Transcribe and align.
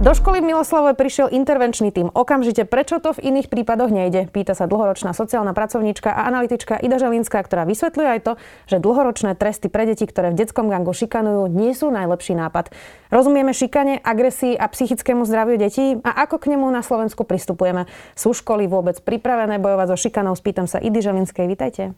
Do 0.00 0.16
školy 0.16 0.40
v 0.40 0.48
Miloslavove 0.48 0.96
prišiel 0.96 1.28
intervenčný 1.28 1.92
tým. 1.92 2.08
Okamžite, 2.16 2.64
prečo 2.64 3.04
to 3.04 3.12
v 3.12 3.20
iných 3.20 3.52
prípadoch 3.52 3.92
nejde? 3.92 4.32
Pýta 4.32 4.56
sa 4.56 4.64
dlhoročná 4.64 5.12
sociálna 5.12 5.52
pracovníčka 5.52 6.08
a 6.08 6.24
analytička 6.24 6.80
Ida 6.80 6.96
Želinská, 6.96 7.36
ktorá 7.44 7.68
vysvetľuje 7.68 8.08
aj 8.08 8.20
to, 8.24 8.32
že 8.64 8.80
dlhoročné 8.80 9.36
tresty 9.36 9.68
pre 9.68 9.84
deti, 9.84 10.08
ktoré 10.08 10.32
v 10.32 10.40
detskom 10.40 10.72
gangu 10.72 10.96
šikanujú, 10.96 11.52
nie 11.52 11.76
sú 11.76 11.92
najlepší 11.92 12.32
nápad. 12.32 12.72
Rozumieme 13.12 13.52
šikane, 13.52 14.00
agresii 14.00 14.56
a 14.56 14.72
psychickému 14.72 15.28
zdraviu 15.28 15.60
detí 15.60 16.00
a 16.00 16.24
ako 16.24 16.40
k 16.40 16.56
nemu 16.56 16.64
na 16.72 16.80
Slovensku 16.80 17.28
pristupujeme? 17.28 17.84
Sú 18.16 18.32
školy 18.32 18.72
vôbec 18.72 18.96
pripravené 19.04 19.60
bojovať 19.60 19.92
so 19.92 20.00
šikanou? 20.00 20.32
Spýtam 20.32 20.64
sa 20.64 20.80
Idy 20.80 21.04
Želinskej. 21.04 21.44
Vítajte. 21.44 21.92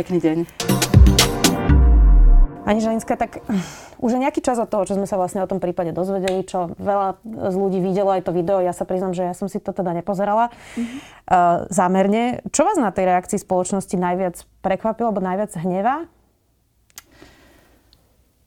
Pekný 0.00 0.16
deň. 0.16 0.36
Pani 2.64 2.80
Želinská, 2.80 3.20
tak 3.20 3.44
už 4.00 4.16
je 4.16 4.22
nejaký 4.22 4.40
čas 4.44 4.60
od 4.60 4.68
toho, 4.68 4.84
čo 4.84 4.96
sme 4.96 5.08
sa 5.08 5.16
vlastne 5.16 5.40
o 5.42 5.50
tom 5.50 5.58
prípade 5.58 5.92
dozvedeli, 5.92 6.44
čo 6.44 6.72
veľa 6.76 7.20
z 7.24 7.56
ľudí 7.56 7.78
videlo 7.80 8.12
aj 8.12 8.28
to 8.28 8.32
video. 8.36 8.60
Ja 8.60 8.76
sa 8.76 8.84
priznam, 8.84 9.16
že 9.16 9.26
ja 9.26 9.34
som 9.34 9.48
si 9.48 9.60
to 9.62 9.72
teda 9.72 9.96
nepozerala 9.96 10.52
mm-hmm. 10.52 10.98
uh, 11.28 11.68
zámerne. 11.72 12.44
Čo 12.52 12.68
vás 12.68 12.76
na 12.76 12.92
tej 12.92 13.08
reakcii 13.12 13.40
spoločnosti 13.40 13.96
najviac 13.96 14.36
prekvapilo, 14.60 15.10
alebo 15.10 15.24
najviac 15.24 15.52
hnevá? 15.56 16.08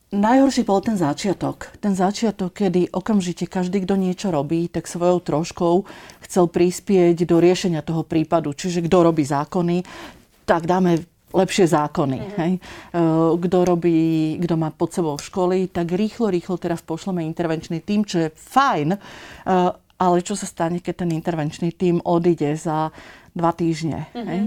Najhorší 0.09 0.66
bol 0.66 0.81
ten 0.81 0.98
začiatok. 0.98 1.70
Ten 1.77 1.93
začiatok, 1.93 2.49
kedy 2.49 2.90
okamžite 2.90 3.45
každý, 3.45 3.85
kto 3.85 3.93
niečo 3.93 4.34
robí, 4.34 4.66
tak 4.66 4.90
svojou 4.90 5.21
troškou 5.21 5.85
chcel 6.26 6.49
prispieť 6.49 7.29
do 7.29 7.38
riešenia 7.38 7.85
toho 7.85 8.02
prípadu. 8.02 8.57
Čiže 8.57 8.90
kto 8.90 9.05
robí 9.05 9.21
zákony, 9.21 9.85
tak 10.49 10.66
dáme 10.66 11.05
lepšie 11.30 11.66
zákony. 11.70 12.18
Mm-hmm. 12.18 12.40
Hej. 12.41 12.54
Kto 13.38 13.58
robí, 13.66 14.35
kto 14.41 14.55
má 14.58 14.74
pod 14.74 14.94
sebou 14.94 15.16
školy, 15.18 15.70
tak 15.70 15.94
rýchlo, 15.94 16.34
rýchlo 16.34 16.58
teraz 16.58 16.82
pošleme 16.82 17.22
intervenčný 17.26 17.85
tým, 17.85 18.02
čo 18.05 18.26
je 18.26 18.34
fajn, 18.34 18.98
ale 20.00 20.18
čo 20.24 20.34
sa 20.34 20.48
stane, 20.48 20.80
keď 20.82 21.05
ten 21.05 21.12
intervenčný 21.13 21.76
tým 21.76 22.00
odíde 22.02 22.55
za 22.57 22.90
dva 23.30 23.54
týždne. 23.54 24.10
Mm-hmm. 24.10 24.26
Hej. 24.26 24.41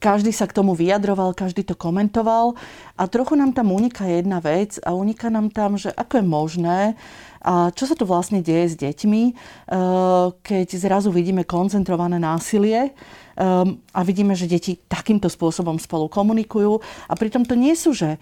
Každý 0.00 0.32
sa 0.32 0.48
k 0.48 0.56
tomu 0.56 0.72
vyjadroval, 0.72 1.36
každý 1.36 1.62
to 1.62 1.76
komentoval 1.76 2.56
a 2.96 3.04
trochu 3.04 3.36
nám 3.36 3.52
tam 3.52 3.76
uniká 3.76 4.08
jedna 4.08 4.40
vec 4.40 4.80
a 4.80 4.96
uniká 4.96 5.28
nám 5.28 5.52
tam, 5.52 5.76
že 5.76 5.92
ako 5.92 6.16
je 6.16 6.24
možné, 6.24 6.80
a 7.42 7.70
čo 7.70 7.86
sa 7.86 7.94
tu 7.94 8.02
vlastne 8.02 8.42
deje 8.42 8.72
s 8.72 8.74
deťmi, 8.78 9.22
keď 10.42 10.68
zrazu 10.74 11.14
vidíme 11.14 11.46
koncentrované 11.46 12.18
násilie, 12.18 12.92
Um, 13.38 13.78
a 13.94 14.02
vidíme, 14.02 14.34
že 14.34 14.50
deti 14.50 14.74
takýmto 14.90 15.30
spôsobom 15.30 15.78
spolu 15.78 16.10
komunikujú. 16.10 16.82
A 17.06 17.14
pritom 17.14 17.46
to 17.46 17.54
nie 17.54 17.78
sú, 17.78 17.94
že 17.94 18.18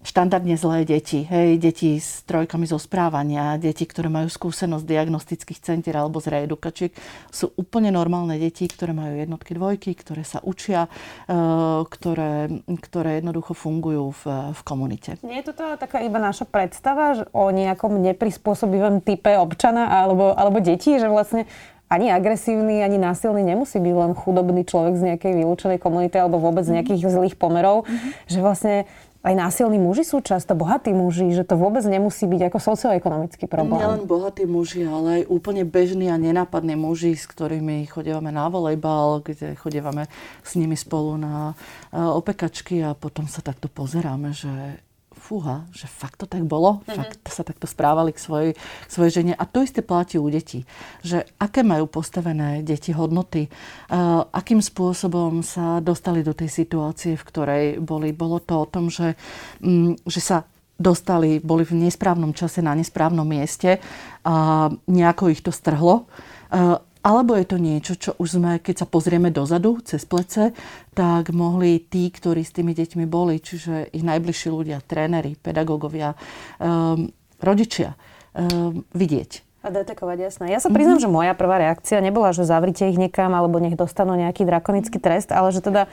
štandardne 0.00 0.56
zlé 0.56 0.88
deti, 0.88 1.28
hej, 1.28 1.60
deti 1.60 2.00
s 2.00 2.24
trojkami 2.24 2.64
zo 2.64 2.80
správania, 2.80 3.60
deti, 3.60 3.84
ktoré 3.84 4.08
majú 4.08 4.32
skúsenosť 4.32 4.88
diagnostických 4.88 5.60
centier 5.60 6.00
alebo 6.00 6.24
z 6.24 6.32
reedukačiek, 6.32 6.92
sú 7.28 7.52
úplne 7.60 7.92
normálne 7.92 8.40
deti, 8.40 8.64
ktoré 8.64 8.96
majú 8.96 9.12
jednotky, 9.20 9.52
dvojky, 9.52 9.92
ktoré 9.92 10.24
sa 10.24 10.40
učia, 10.40 10.88
uh, 11.28 11.84
ktoré, 11.84 12.64
ktoré 12.64 13.20
jednoducho 13.20 13.52
fungujú 13.52 14.16
v, 14.24 14.56
v 14.56 14.60
komunite. 14.64 15.20
Nie 15.20 15.44
je 15.44 15.52
to 15.52 15.60
teda 15.60 15.76
taká 15.76 16.00
iba 16.00 16.16
naša 16.16 16.48
predstava 16.48 17.12
že 17.12 17.24
o 17.36 17.52
nejakom 17.52 18.00
neprispôsobivom 18.00 19.04
type 19.04 19.36
občana 19.36 19.90
alebo, 20.00 20.32
alebo 20.32 20.64
detí, 20.64 20.96
že 20.96 21.12
vlastne 21.12 21.44
ani 21.90 22.14
agresívny, 22.14 22.86
ani 22.86 23.02
násilný 23.02 23.42
nemusí 23.42 23.82
byť 23.82 23.94
len 23.98 24.12
chudobný 24.14 24.62
človek 24.62 24.94
z 24.94 25.02
nejakej 25.10 25.32
vylúčenej 25.42 25.78
komunity 25.82 26.16
alebo 26.22 26.38
vôbec 26.38 26.62
z 26.62 26.70
mhm. 26.70 26.76
nejakých 26.80 27.00
zlých 27.10 27.36
pomerov, 27.36 27.82
mm-hmm. 27.82 28.30
že 28.30 28.38
vlastne 28.38 28.76
aj 29.20 29.34
násilní 29.36 29.76
muži 29.76 30.00
sú 30.08 30.24
často 30.24 30.56
bohatí 30.56 30.96
muži, 30.96 31.28
že 31.36 31.44
to 31.44 31.60
vôbec 31.60 31.84
nemusí 31.84 32.24
byť 32.24 32.48
ako 32.48 32.58
socioekonomický 32.72 33.44
problém. 33.52 33.76
Nielen 33.76 34.08
bohatí 34.08 34.48
muži, 34.48 34.88
ale 34.88 35.22
aj 35.22 35.22
úplne 35.28 35.68
bežní 35.68 36.08
a 36.08 36.16
nenápadní 36.16 36.72
muži, 36.72 37.12
s 37.12 37.28
ktorými 37.28 37.84
chodívame 37.84 38.32
na 38.32 38.48
volejbal, 38.48 39.20
kde 39.20 39.60
chodívame 39.60 40.08
s 40.40 40.56
nimi 40.56 40.72
spolu 40.72 41.20
na 41.20 41.52
eh, 41.92 42.00
opekačky 42.00 42.80
a 42.80 42.96
potom 42.96 43.28
sa 43.28 43.44
takto 43.44 43.68
pozeráme, 43.68 44.32
že 44.32 44.80
fúha, 45.30 45.70
že 45.70 45.86
fakt 45.86 46.18
to 46.18 46.26
tak 46.26 46.42
bolo, 46.42 46.82
mm-hmm. 46.82 46.98
fakt 46.98 47.22
sa 47.30 47.46
takto 47.46 47.70
správali 47.70 48.10
k 48.10 48.18
svojej, 48.18 48.50
k 48.58 48.90
svojej 48.90 49.22
žene. 49.22 49.32
A 49.38 49.46
to 49.46 49.62
isté 49.62 49.78
platí 49.78 50.18
u 50.18 50.26
detí. 50.26 50.66
Že 51.06 51.22
aké 51.38 51.62
majú 51.62 51.86
postavené 51.86 52.66
deti 52.66 52.90
hodnoty, 52.90 53.46
uh, 53.46 54.26
akým 54.34 54.58
spôsobom 54.58 55.46
sa 55.46 55.78
dostali 55.78 56.26
do 56.26 56.34
tej 56.34 56.50
situácie, 56.50 57.14
v 57.14 57.26
ktorej 57.30 57.64
boli. 57.78 58.10
Bolo 58.10 58.42
to 58.42 58.66
o 58.66 58.66
tom, 58.66 58.90
že, 58.90 59.14
um, 59.62 59.94
že 60.02 60.18
sa 60.18 60.42
dostali, 60.74 61.38
boli 61.38 61.62
v 61.62 61.86
nesprávnom 61.86 62.34
čase 62.34 62.58
na 62.58 62.74
nesprávnom 62.74 63.28
mieste 63.28 63.78
a 64.26 64.66
nejako 64.90 65.30
ich 65.30 65.46
to 65.46 65.54
strhlo. 65.54 66.10
Uh, 66.50 66.82
alebo 67.00 67.32
je 67.32 67.46
to 67.48 67.56
niečo, 67.56 67.92
čo 67.96 68.10
už 68.20 68.36
sme, 68.36 68.60
keď 68.60 68.84
sa 68.84 68.86
pozrieme 68.86 69.32
dozadu, 69.32 69.80
cez 69.80 70.04
plece, 70.04 70.52
tak 70.92 71.32
mohli 71.32 71.80
tí, 71.80 72.12
ktorí 72.12 72.44
s 72.44 72.52
tými 72.52 72.76
deťmi 72.76 73.08
boli, 73.08 73.40
čiže 73.40 73.88
ich 73.88 74.04
najbližší 74.04 74.48
ľudia, 74.52 74.84
tréneri, 74.84 75.40
pedagógovia, 75.40 76.12
um, 76.60 77.08
rodičia, 77.40 77.96
um, 78.36 78.84
vidieť. 78.92 79.48
A 79.60 79.68
detekovať, 79.68 80.18
jasné. 80.24 80.44
Ja 80.56 80.60
sa 80.60 80.72
priznám, 80.72 81.00
mm-hmm. 81.00 81.12
že 81.12 81.16
moja 81.20 81.32
prvá 81.36 81.60
reakcia 81.60 82.00
nebola, 82.00 82.32
že 82.32 82.48
zavrite 82.48 82.88
ich 82.88 82.96
niekam 82.96 83.32
alebo 83.36 83.60
nech 83.60 83.76
dostanú 83.76 84.16
nejaký 84.16 84.48
drakonický 84.48 84.96
trest, 84.96 85.28
ale 85.36 85.52
že 85.52 85.60
teda 85.60 85.84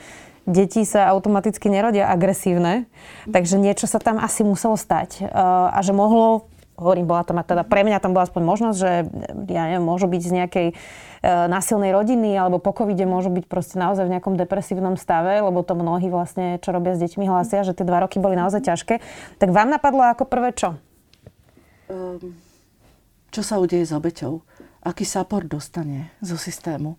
deti 0.48 0.88
sa 0.88 1.12
automaticky 1.12 1.68
nerodia 1.68 2.08
agresívne, 2.08 2.88
takže 3.28 3.60
niečo 3.60 3.84
sa 3.84 4.00
tam 4.00 4.16
asi 4.16 4.40
muselo 4.40 4.76
stať. 4.76 5.20
Uh, 5.20 5.68
a 5.68 5.84
že 5.84 5.92
mohlo 5.92 6.48
hovorím, 6.78 7.10
bola 7.10 7.26
tam 7.26 7.42
teda 7.42 7.66
pre 7.66 7.82
mňa 7.82 7.98
tam 7.98 8.14
bola 8.14 8.30
aspoň 8.30 8.42
možnosť, 8.46 8.78
že 8.78 8.90
ja 9.50 9.62
neviem, 9.66 9.84
môžu 9.84 10.06
byť 10.06 10.22
z 10.22 10.32
nejakej 10.38 10.68
e, 10.70 10.74
násilnej 11.26 11.90
rodiny 11.90 12.38
alebo 12.38 12.62
po 12.62 12.70
covide 12.70 13.02
môžu 13.02 13.34
byť 13.34 13.44
proste 13.50 13.76
naozaj 13.76 14.06
v 14.06 14.14
nejakom 14.14 14.38
depresívnom 14.38 14.94
stave, 14.94 15.42
lebo 15.42 15.66
to 15.66 15.74
mnohí 15.74 16.06
vlastne, 16.08 16.62
čo 16.62 16.70
robia 16.70 16.94
s 16.94 17.02
deťmi, 17.02 17.26
hlásia, 17.26 17.66
že 17.66 17.74
tie 17.74 17.82
dva 17.82 18.06
roky 18.06 18.22
boli 18.22 18.38
naozaj 18.38 18.62
ťažké. 18.62 19.02
Tak 19.42 19.48
vám 19.50 19.68
napadlo 19.74 20.06
ako 20.06 20.24
prvé 20.24 20.54
čo? 20.54 20.78
Um, 21.90 22.38
čo 23.34 23.42
sa 23.42 23.58
udeje 23.58 23.84
s 23.84 23.92
obeťou? 23.92 24.40
Aký 24.86 25.02
support 25.02 25.50
dostane 25.50 26.14
zo 26.22 26.38
systému? 26.38 26.96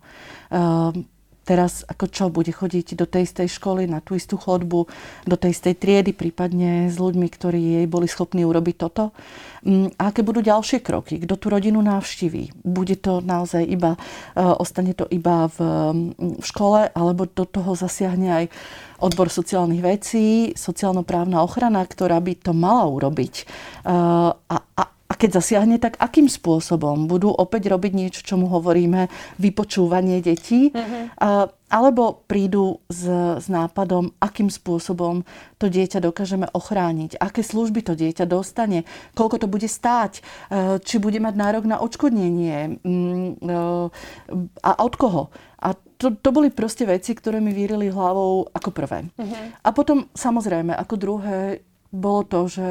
Um, 0.52 1.08
teraz 1.50 1.82
ako 1.82 2.06
čo, 2.06 2.24
bude 2.30 2.54
chodiť 2.54 2.94
do 2.94 3.10
tej 3.10 3.26
istej 3.26 3.50
školy, 3.58 3.90
na 3.90 3.98
tú 3.98 4.14
istú 4.14 4.38
chodbu, 4.38 4.86
do 5.26 5.34
tej 5.34 5.50
istej 5.50 5.74
triedy, 5.82 6.14
prípadne 6.14 6.86
s 6.86 6.94
ľuďmi, 6.94 7.26
ktorí 7.26 7.82
jej 7.82 7.86
boli 7.90 8.06
schopní 8.06 8.46
urobiť 8.46 8.76
toto. 8.78 9.10
Mm, 9.66 9.90
a 9.98 10.14
aké 10.14 10.22
budú 10.22 10.46
ďalšie 10.46 10.78
kroky? 10.78 11.18
Kto 11.18 11.34
tú 11.34 11.50
rodinu 11.50 11.82
navštíví? 11.82 12.62
Bude 12.62 12.94
to 12.94 13.18
naozaj 13.18 13.66
iba, 13.66 13.98
e, 13.98 14.40
ostane 14.40 14.94
to 14.94 15.10
iba 15.10 15.50
v, 15.50 15.58
mm, 15.58 16.38
v 16.38 16.44
škole, 16.46 16.86
alebo 16.94 17.26
do 17.26 17.42
toho 17.42 17.74
zasiahne 17.74 18.30
aj 18.30 18.44
odbor 19.02 19.26
sociálnych 19.26 19.82
vecí, 19.82 20.54
sociálno-právna 20.54 21.42
ochrana, 21.42 21.82
ktorá 21.82 22.22
by 22.22 22.38
to 22.38 22.54
mala 22.54 22.86
urobiť. 22.86 23.34
E, 23.42 23.44
a, 24.38 24.56
a 24.78 24.82
keď 25.20 25.36
zasiahne, 25.36 25.76
tak 25.76 26.00
akým 26.00 26.32
spôsobom? 26.32 27.04
Budú 27.04 27.28
opäť 27.28 27.68
robiť 27.68 27.92
niečo, 27.92 28.24
čomu 28.24 28.48
hovoríme 28.48 29.12
vypočúvanie 29.36 30.24
detí? 30.24 30.72
Mm-hmm. 30.72 31.20
A, 31.20 31.52
alebo 31.68 32.24
prídu 32.24 32.80
s, 32.88 33.04
s 33.36 33.46
nápadom, 33.46 34.16
akým 34.18 34.48
spôsobom 34.48 35.22
to 35.60 35.68
dieťa 35.68 36.00
dokážeme 36.00 36.48
ochrániť, 36.50 37.20
aké 37.20 37.44
služby 37.44 37.84
to 37.84 37.92
dieťa 37.94 38.24
dostane, 38.26 38.88
koľko 39.14 39.44
to 39.44 39.46
bude 39.46 39.68
stáť, 39.68 40.18
e, 40.18 40.22
či 40.82 40.96
bude 40.98 41.22
mať 41.22 41.34
nárok 41.36 41.64
na 41.70 41.78
odškodnenie 41.78 42.82
mm, 42.82 43.30
e, 43.38 43.56
a 44.66 44.70
od 44.82 44.94
koho. 44.98 45.22
A 45.60 45.76
to, 46.00 46.16
to 46.16 46.32
boli 46.32 46.48
proste 46.48 46.88
veci, 46.88 47.12
ktoré 47.12 47.38
mi 47.44 47.52
vírili 47.52 47.92
hlavou 47.92 48.48
ako 48.48 48.72
prvé. 48.72 49.04
Uh-huh. 49.20 49.44
A 49.60 49.68
potom 49.76 50.08
samozrejme, 50.16 50.72
ako 50.72 50.94
druhé, 50.96 51.60
bolo 51.90 52.22
to, 52.22 52.46
že, 52.46 52.68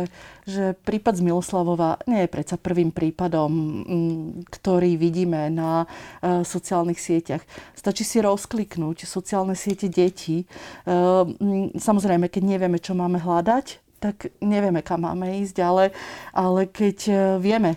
že 0.47 0.71
prípad 0.87 1.19
z 1.19 1.25
Miloslavova 1.27 1.99
nie 2.07 2.23
je 2.23 2.31
predsa 2.31 2.55
prvým 2.55 2.95
prípadom, 2.95 3.51
mm, 3.51 4.27
ktorý 4.47 4.95
vidíme 4.95 5.51
na 5.51 5.83
uh, 5.83 6.41
sociálnych 6.47 6.99
sieťach. 6.99 7.43
Stačí 7.75 8.07
si 8.07 8.23
rozkliknúť 8.23 9.03
sociálne 9.03 9.59
siete 9.59 9.91
detí. 9.91 10.47
Uh, 10.87 11.27
samozrejme, 11.75 12.31
keď 12.31 12.43
nevieme, 12.47 12.79
čo 12.79 12.95
máme 12.95 13.19
hľadať, 13.19 13.83
tak 13.99 14.31
nevieme, 14.39 14.79
kam 14.79 15.03
máme 15.03 15.43
ísť, 15.43 15.59
ale, 15.59 15.91
ale 16.31 16.71
keď 16.71 16.97
uh, 17.11 17.19
vieme, 17.43 17.75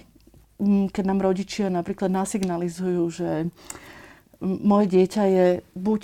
keď 0.94 1.04
nám 1.10 1.26
rodičia 1.26 1.66
napríklad 1.66 2.06
nasignalizujú, 2.06 3.02
že 3.10 3.50
moje 4.42 4.86
dieťa 4.90 5.22
je 5.26 5.46
buď 5.78 6.00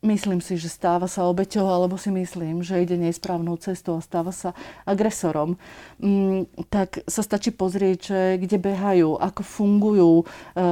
myslím 0.00 0.40
si, 0.40 0.56
že 0.56 0.72
stáva 0.72 1.04
sa 1.04 1.28
obeťou, 1.28 1.68
alebo 1.68 2.00
si 2.00 2.08
myslím, 2.08 2.64
že 2.64 2.80
ide 2.80 2.96
nesprávnou 2.96 3.60
cestou 3.60 4.00
a 4.00 4.04
stáva 4.04 4.32
sa 4.32 4.56
agresorom, 4.88 5.60
mm, 6.00 6.68
tak 6.72 7.04
sa 7.04 7.20
stačí 7.20 7.52
pozrieť, 7.52 7.98
že 8.00 8.20
kde 8.40 8.56
behajú, 8.56 9.20
ako 9.20 9.42
fungujú 9.44 10.12
e, 10.20 10.24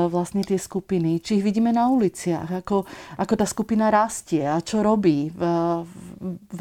vlastne 0.09 0.41
tie 0.41 0.57
skupiny, 0.57 1.21
či 1.21 1.41
ich 1.41 1.45
vidíme 1.45 1.77
na 1.77 1.93
uliciach, 1.93 2.65
ako, 2.65 2.89
ako 3.21 3.33
tá 3.37 3.45
skupina 3.45 3.93
rastie 3.93 4.49
a 4.49 4.65
čo 4.65 4.81
robí. 4.81 5.29
V, 5.29 5.43
v, 6.49 6.61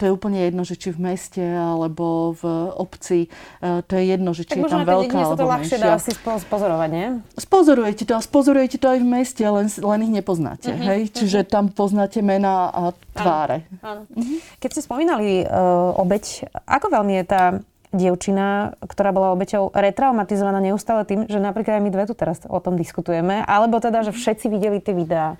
to 0.00 0.02
je 0.08 0.10
úplne 0.10 0.40
jedno, 0.40 0.64
že 0.64 0.80
či 0.80 0.96
v 0.96 1.04
meste 1.04 1.44
alebo 1.44 2.32
v 2.40 2.42
obci, 2.80 3.28
e, 3.60 3.84
to 3.84 3.92
je 4.00 4.04
jedno, 4.08 4.32
že 4.32 4.48
či 4.48 4.56
tak 4.56 4.68
je 4.68 4.72
tam 4.72 4.88
veľká 4.88 5.16
alebo 5.20 5.36
to 5.36 5.46
ľahšie 5.46 5.76
dá 5.76 6.00
si 6.00 6.12
spozorovať, 6.16 6.88
nie? 6.88 7.08
Spozorujete 7.36 8.08
to 8.08 8.16
a 8.16 8.22
spozorujete 8.24 8.76
to 8.80 8.88
aj 8.88 8.98
v 9.04 9.08
meste, 9.08 9.44
len, 9.44 9.68
len 9.68 10.00
ich 10.08 10.12
nepoznáte. 10.12 10.72
Uh-huh, 10.72 10.88
hej? 10.96 11.12
Čiže 11.12 11.44
uh-huh. 11.44 11.52
tam 11.52 11.64
poznáte 11.90 12.22
mená 12.22 12.70
a 12.70 12.94
tváre. 13.18 13.66
Áno, 13.82 14.06
áno. 14.06 14.38
Keď 14.62 14.70
ste 14.70 14.86
spomínali 14.86 15.42
uh, 15.42 15.98
obeď, 15.98 16.46
ako 16.70 16.86
veľmi 16.94 17.18
je 17.18 17.24
tá 17.26 17.42
dievčina, 17.90 18.78
ktorá 18.78 19.10
bola 19.10 19.34
obeťou 19.34 19.74
retraumatizovaná 19.74 20.62
neustále 20.62 21.02
tým, 21.02 21.26
že 21.26 21.42
napríklad 21.42 21.82
aj 21.82 21.82
my 21.82 21.90
dve 21.90 22.06
tu 22.06 22.14
teraz 22.14 22.38
o 22.46 22.62
tom 22.62 22.78
diskutujeme, 22.78 23.42
alebo 23.42 23.82
teda, 23.82 24.06
že 24.06 24.14
všetci 24.14 24.46
videli 24.46 24.78
tie 24.78 24.94
videá. 24.94 25.34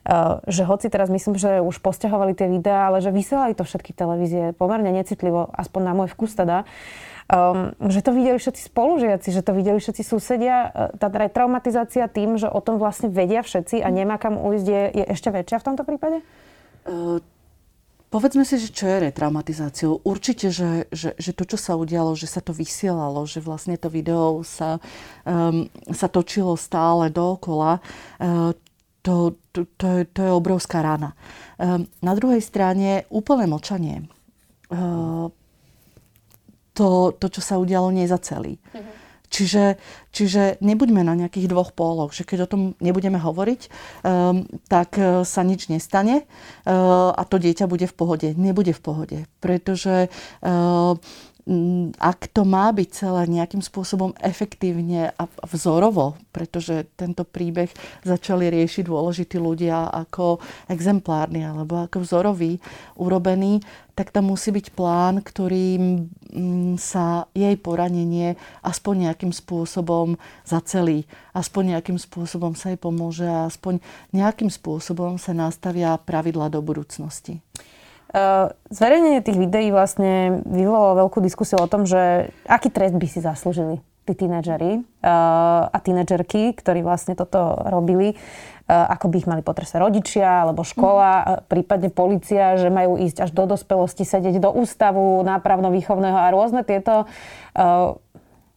Uh, 0.00 0.40
že 0.48 0.64
hoci 0.64 0.88
teraz 0.88 1.12
myslím, 1.12 1.36
že 1.36 1.60
už 1.60 1.84
posťahovali 1.84 2.32
tie 2.32 2.48
videá, 2.48 2.88
ale 2.88 3.04
že 3.04 3.12
vysielali 3.12 3.52
to 3.52 3.68
všetky 3.68 3.92
televízie 3.92 4.56
pomerne 4.56 4.88
necitlivo, 4.88 5.52
aspoň 5.52 5.80
na 5.84 5.92
môj 5.92 6.08
vkus 6.16 6.32
teda. 6.32 6.64
Uh, 6.64 7.09
Um, 7.30 7.78
že 7.86 8.02
to 8.02 8.10
videli 8.10 8.42
všetci 8.42 8.74
spolužiaci, 8.74 9.30
že 9.30 9.46
to 9.46 9.54
videli 9.54 9.78
všetci 9.78 10.02
susedia. 10.02 10.66
E, 10.66 10.98
tá 10.98 11.06
traumatizácia 11.30 12.10
tým, 12.10 12.34
že 12.34 12.50
o 12.50 12.58
tom 12.58 12.82
vlastne 12.82 13.06
vedia 13.06 13.46
všetci 13.46 13.86
a 13.86 13.88
nemá 13.94 14.18
kam 14.18 14.34
ujsť, 14.34 14.66
je, 14.66 14.82
je 14.98 15.04
ešte 15.14 15.30
väčšia 15.30 15.62
v 15.62 15.66
tomto 15.70 15.86
prípade? 15.86 16.26
Uh, 16.90 17.22
povedzme 18.10 18.42
si, 18.42 18.58
že 18.58 18.74
čo 18.74 18.90
je 18.90 19.06
retraumatizáciou. 19.06 20.02
Určite, 20.02 20.50
že, 20.50 20.90
že, 20.90 21.14
že 21.14 21.30
to, 21.30 21.46
čo 21.46 21.54
sa 21.54 21.78
udialo, 21.78 22.18
že 22.18 22.26
sa 22.26 22.42
to 22.42 22.50
vysielalo, 22.50 23.22
že 23.30 23.38
vlastne 23.38 23.78
to 23.78 23.86
video 23.86 24.42
sa, 24.42 24.82
um, 25.22 25.70
sa 25.86 26.10
točilo 26.10 26.58
stále 26.58 27.14
dookola, 27.14 27.78
uh, 28.18 28.50
to, 29.06 29.38
to, 29.54 29.70
to, 29.78 29.86
je, 29.86 30.02
to 30.10 30.20
je 30.26 30.32
obrovská 30.34 30.82
rána. 30.82 31.14
Um, 31.62 31.86
na 32.02 32.18
druhej 32.18 32.42
strane 32.42 33.06
úplné 33.06 33.46
mlčanie. 33.46 34.10
Uh, 34.66 35.30
to, 36.72 37.12
to 37.16 37.26
čo 37.28 37.40
sa 37.42 37.54
udialo, 37.60 37.90
nie 37.90 38.06
za 38.06 38.18
celý. 38.18 38.58
Mm-hmm. 38.72 38.98
Čiže, 39.30 39.78
čiže 40.10 40.58
nebuďme 40.58 41.06
na 41.06 41.14
nejakých 41.14 41.46
dvoch 41.46 41.70
póloch, 41.70 42.10
že 42.10 42.26
keď 42.26 42.38
o 42.44 42.50
tom 42.50 42.62
nebudeme 42.82 43.14
hovoriť, 43.14 43.70
um, 44.02 44.42
tak 44.66 44.98
uh, 44.98 45.22
sa 45.22 45.46
nič 45.46 45.70
nestane 45.70 46.26
uh, 46.66 47.14
a 47.14 47.22
to 47.22 47.38
dieťa 47.38 47.70
bude 47.70 47.86
v 47.86 47.94
pohode. 47.94 48.28
Nebude 48.34 48.74
v 48.74 48.82
pohode, 48.82 49.18
pretože 49.38 50.10
uh, 50.10 50.98
ak 51.98 52.30
to 52.30 52.46
má 52.46 52.70
byť 52.70 52.88
celé 52.94 53.26
nejakým 53.26 53.58
spôsobom 53.58 54.14
efektívne 54.22 55.10
a 55.18 55.26
vzorovo, 55.50 56.14
pretože 56.30 56.86
tento 56.94 57.26
príbeh 57.26 57.66
začali 58.06 58.46
riešiť 58.54 58.86
dôležití 58.86 59.34
ľudia 59.34 59.90
ako 59.90 60.38
exemplárny 60.70 61.42
alebo 61.42 61.82
ako 61.82 62.06
vzorový 62.06 62.62
urobený, 62.94 63.66
tak 63.98 64.14
tam 64.14 64.30
musí 64.30 64.54
byť 64.54 64.66
plán, 64.78 65.26
ktorým 65.26 66.06
mm, 66.30 66.78
sa 66.78 67.26
jej 67.34 67.58
poranenie 67.58 68.38
aspoň 68.62 69.10
nejakým 69.10 69.34
spôsobom 69.34 70.14
zacelí, 70.46 71.10
aspoň 71.34 71.76
nejakým 71.76 71.98
spôsobom 71.98 72.54
sa 72.54 72.70
jej 72.70 72.78
pomôže 72.78 73.26
a 73.26 73.50
aspoň 73.50 73.82
nejakým 74.14 74.54
spôsobom 74.54 75.18
sa 75.18 75.34
nastavia 75.34 75.98
pravidla 75.98 76.46
do 76.46 76.62
budúcnosti. 76.62 77.42
Eh, 78.10 78.46
zverejnenie 78.74 79.22
tých 79.22 79.38
videí 79.38 79.70
vlastne 79.70 80.42
vyvolalo 80.42 81.06
veľkú 81.06 81.22
diskusiu 81.22 81.62
o 81.62 81.70
tom, 81.70 81.86
že 81.86 82.34
aký 82.42 82.66
trest 82.66 82.98
by 82.98 83.06
si 83.06 83.22
zaslúžili 83.22 83.78
tí 84.08 84.26
tínedžeri 84.26 84.80
uh, 84.80 85.70
a 85.70 85.78
tínedžerky, 85.78 86.56
ktorí 86.56 86.82
vlastne 86.82 87.14
toto 87.14 87.54
robili, 87.68 88.16
uh, 88.16 88.90
ako 88.90 89.06
by 89.12 89.16
ich 89.22 89.28
mali 89.28 89.42
potrestať 89.44 89.78
rodičia 89.78 90.42
alebo 90.42 90.66
škola, 90.66 91.12
mm. 91.22 91.26
prípadne 91.46 91.92
policia, 91.94 92.58
že 92.58 92.72
majú 92.72 92.98
ísť 92.98 93.28
až 93.28 93.30
do 93.30 93.46
dospelosti, 93.46 94.02
sedieť 94.02 94.42
do 94.42 94.50
ústavu 94.50 95.22
nápravno-výchovného 95.22 96.16
a 96.16 96.32
rôzne 96.32 96.66
tieto, 96.66 97.06
uh, 97.06 97.94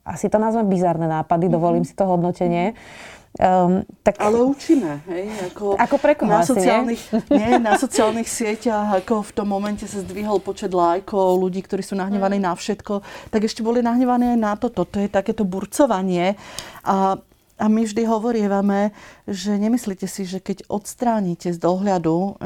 asi 0.08 0.32
to 0.32 0.42
nazvem 0.42 0.66
bizarné 0.66 1.06
nápady, 1.06 1.52
dovolím 1.52 1.86
si 1.86 1.94
to 1.94 2.08
hodnotenie. 2.08 2.74
Mm 2.74 3.22
Um, 3.34 3.82
tak... 4.06 4.22
Ale 4.22 4.46
učíme, 4.46 5.02
hej? 5.10 5.26
Ako, 5.50 5.74
ako 5.74 5.96
pre 5.98 6.14
koho 6.14 6.30
na, 6.30 6.46
sociálnych, 6.46 7.02
nie? 7.34 7.42
nie? 7.42 7.58
na 7.58 7.82
sociálnych 7.82 8.30
sieťach, 8.30 9.02
ako 9.02 9.26
v 9.26 9.32
tom 9.34 9.50
momente 9.50 9.90
sa 9.90 10.06
zdvihol 10.06 10.38
počet 10.38 10.70
lajkov, 10.70 11.42
ľudí, 11.42 11.66
ktorí 11.66 11.82
sú 11.82 11.98
nahnevaní 11.98 12.38
mm. 12.38 12.46
na 12.46 12.54
všetko, 12.54 13.02
tak 13.34 13.42
ešte 13.42 13.66
boli 13.66 13.82
nahnevaní 13.82 14.38
aj 14.38 14.40
na 14.40 14.54
toto. 14.54 14.86
To 14.86 15.02
je 15.02 15.10
takéto 15.10 15.50
burcovanie. 15.50 16.38
A 16.86 17.18
a 17.54 17.70
my 17.70 17.86
vždy 17.86 18.04
hovorievame, 18.10 18.92
že 19.30 19.56
nemyslíte 19.56 20.10
si, 20.10 20.26
že 20.26 20.42
keď 20.42 20.66
odstránite 20.74 21.54
z 21.54 21.60
dohľadu 21.62 22.42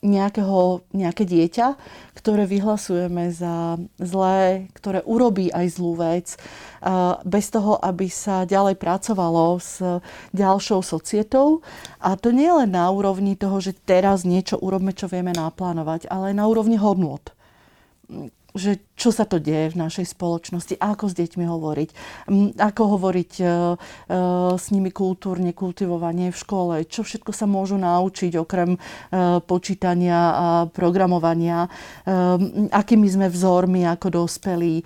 nejakého, 0.00 0.86
nejaké 0.94 1.26
dieťa, 1.26 1.74
ktoré 2.14 2.46
vyhlasujeme 2.46 3.34
za 3.34 3.76
zlé, 3.98 4.70
ktoré 4.78 5.02
urobí 5.02 5.50
aj 5.50 5.66
zlú 5.74 5.98
vec, 5.98 6.38
bez 7.26 7.46
toho, 7.50 7.82
aby 7.82 8.06
sa 8.06 8.46
ďalej 8.46 8.78
pracovalo 8.78 9.58
s 9.58 9.82
ďalšou 10.30 10.86
societou. 10.86 11.60
A 11.98 12.14
to 12.14 12.30
nie 12.30 12.48
len 12.48 12.70
na 12.70 12.86
úrovni 12.94 13.34
toho, 13.34 13.58
že 13.58 13.74
teraz 13.74 14.22
niečo 14.22 14.54
urobme, 14.62 14.94
čo 14.94 15.10
vieme 15.10 15.34
naplánovať, 15.34 16.06
ale 16.06 16.30
aj 16.30 16.36
na 16.38 16.46
úrovni 16.46 16.78
hodnot 16.78 17.34
že 18.54 18.78
čo 18.94 19.10
sa 19.10 19.26
to 19.26 19.42
deje 19.42 19.74
v 19.74 19.80
našej 19.82 20.14
spoločnosti, 20.14 20.78
ako 20.78 21.10
s 21.10 21.14
deťmi 21.18 21.42
hovoriť, 21.42 21.88
ako 22.54 22.82
hovoriť 22.94 23.32
e, 23.42 23.44
e, 23.44 23.50
s 24.54 24.70
nimi 24.70 24.94
kultúrne, 24.94 25.50
kultivovanie 25.50 26.30
v 26.30 26.38
škole, 26.38 26.74
čo 26.86 27.02
všetko 27.02 27.34
sa 27.34 27.50
môžu 27.50 27.74
naučiť 27.82 28.38
okrem 28.38 28.78
e, 28.78 28.78
počítania 29.42 30.18
a 30.34 30.46
programovania, 30.70 31.66
akými 32.70 33.08
sme 33.10 33.26
vzormi 33.26 33.82
ako 33.88 34.24
dospelí, 34.24 34.84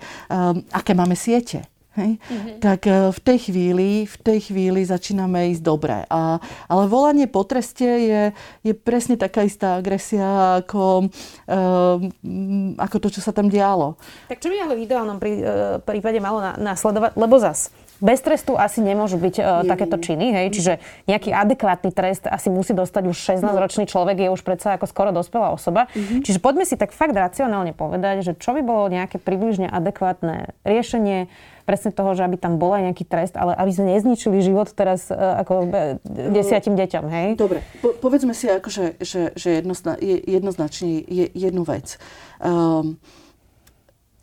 aké 0.73 0.91
máme 0.97 1.13
siete 1.13 1.78
Hej? 1.97 2.21
Mm-hmm. 2.21 2.57
Tak 2.61 2.81
e, 2.85 2.93
v 3.09 3.19
tej 3.19 3.37
chvíli, 3.49 3.89
v 4.05 4.17
tej 4.21 4.39
chvíli 4.51 4.85
začíname 4.85 5.49
ísť 5.55 5.63
dobre. 5.65 6.05
A, 6.05 6.37
ale 6.69 6.83
volanie 6.85 7.25
po 7.25 7.41
treste 7.41 7.85
je, 7.85 8.21
je 8.61 8.73
presne 8.77 9.17
taká 9.17 9.41
istá 9.41 9.81
agresia 9.81 10.61
ako, 10.61 11.09
um, 11.49 12.77
ako 12.77 12.95
to, 13.01 13.07
čo 13.17 13.21
sa 13.25 13.33
tam 13.33 13.49
dialo. 13.49 13.97
Tak 14.29 14.37
čo 14.37 14.53
by 14.53 14.57
ale 14.69 14.73
v 14.77 14.81
ideálnom 14.85 15.17
prí, 15.17 15.41
e, 15.41 15.81
prípade 15.81 16.21
malo 16.21 16.39
následovať? 16.61 17.17
Lebo 17.17 17.41
zas, 17.41 17.73
bez 17.99 18.23
trestu 18.23 18.55
asi 18.55 18.79
nemôžu 18.79 19.19
byť 19.19 19.35
uh, 19.43 19.45
takéto 19.67 19.99
činy, 19.99 20.31
hej? 20.31 20.47
Čiže 20.55 20.73
nejaký 21.05 21.35
adekvátny 21.35 21.91
trest 21.91 22.31
asi 22.31 22.47
musí 22.47 22.71
dostať 22.71 23.03
už 23.11 23.17
16-ročný 23.19 23.91
človek, 23.91 24.23
je 24.23 24.29
už 24.31 24.41
predsa 24.41 24.79
ako 24.79 24.87
skoro 24.87 25.11
dospelá 25.11 25.51
osoba. 25.51 25.91
Mm-hmm. 25.91 26.23
Čiže 26.23 26.39
poďme 26.39 26.63
si 26.63 26.79
tak 26.79 26.95
fakt 26.95 27.11
racionálne 27.11 27.75
povedať, 27.75 28.23
že 28.23 28.31
čo 28.39 28.55
by 28.55 28.63
bolo 28.63 28.87
nejaké 28.87 29.19
približne 29.19 29.67
adekvátne 29.67 30.55
riešenie 30.63 31.27
presne 31.69 31.93
toho, 31.93 32.17
že 32.17 32.25
aby 32.25 32.41
tam 32.41 32.57
bola 32.57 32.81
nejaký 32.81 33.05
trest, 33.05 33.37
ale 33.37 33.53
aby 33.53 33.69
sme 33.69 33.93
nezničili 33.93 34.41
život 34.41 34.73
teraz 34.73 35.13
uh, 35.13 35.37
ako 35.45 35.69
e, 35.69 36.01
desiatim 36.33 36.73
deťom, 36.73 37.05
hej? 37.05 37.27
Dobre, 37.37 37.61
po, 37.77 37.93
povedzme 37.93 38.33
si 38.33 38.49
akože, 38.49 38.97
že, 38.97 39.37
že 39.37 39.61
jednozna, 39.61 39.93
jednoznačne 40.01 41.05
je 41.05 41.29
jednu 41.29 41.61
vec. 41.61 42.01
Um, 42.41 42.97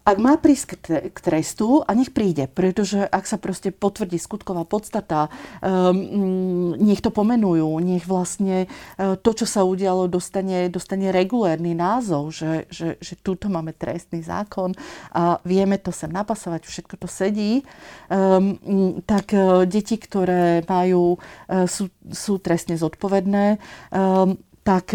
ak 0.07 0.23
má 0.23 0.39
prísť 0.39 0.79
k 1.11 1.19
trestu 1.19 1.83
a 1.83 1.91
nech 1.91 2.15
príde, 2.15 2.47
pretože 2.47 3.03
ak 3.03 3.27
sa 3.27 3.43
proste 3.43 3.75
potvrdí 3.75 4.23
skutková 4.23 4.63
podstata, 4.63 5.27
um, 5.59 6.79
nech 6.79 7.03
to 7.03 7.11
pomenujú, 7.11 7.67
nech 7.83 8.07
vlastne 8.07 8.71
uh, 8.71 9.19
to, 9.19 9.35
čo 9.35 9.51
sa 9.51 9.67
udialo, 9.67 10.07
dostane, 10.07 10.71
dostane 10.71 11.11
regulérny 11.11 11.75
názov, 11.75 12.31
že, 12.31 12.71
že, 12.71 12.95
že 13.03 13.19
túto 13.19 13.51
máme 13.51 13.75
trestný 13.75 14.23
zákon 14.23 14.79
a 15.11 15.43
vieme 15.43 15.75
to 15.83 15.91
sem 15.91 16.15
napasovať, 16.15 16.71
všetko 16.71 16.95
to 17.03 17.11
sedí, 17.11 17.67
um, 18.07 19.03
tak 19.03 19.35
uh, 19.35 19.67
deti, 19.67 19.99
ktoré 19.99 20.63
majú, 20.71 21.19
uh, 21.19 21.67
sú, 21.67 21.91
sú 22.15 22.39
trestne 22.39 22.79
zodpovedné, 22.79 23.59
um, 23.91 24.39
tak, 24.67 24.91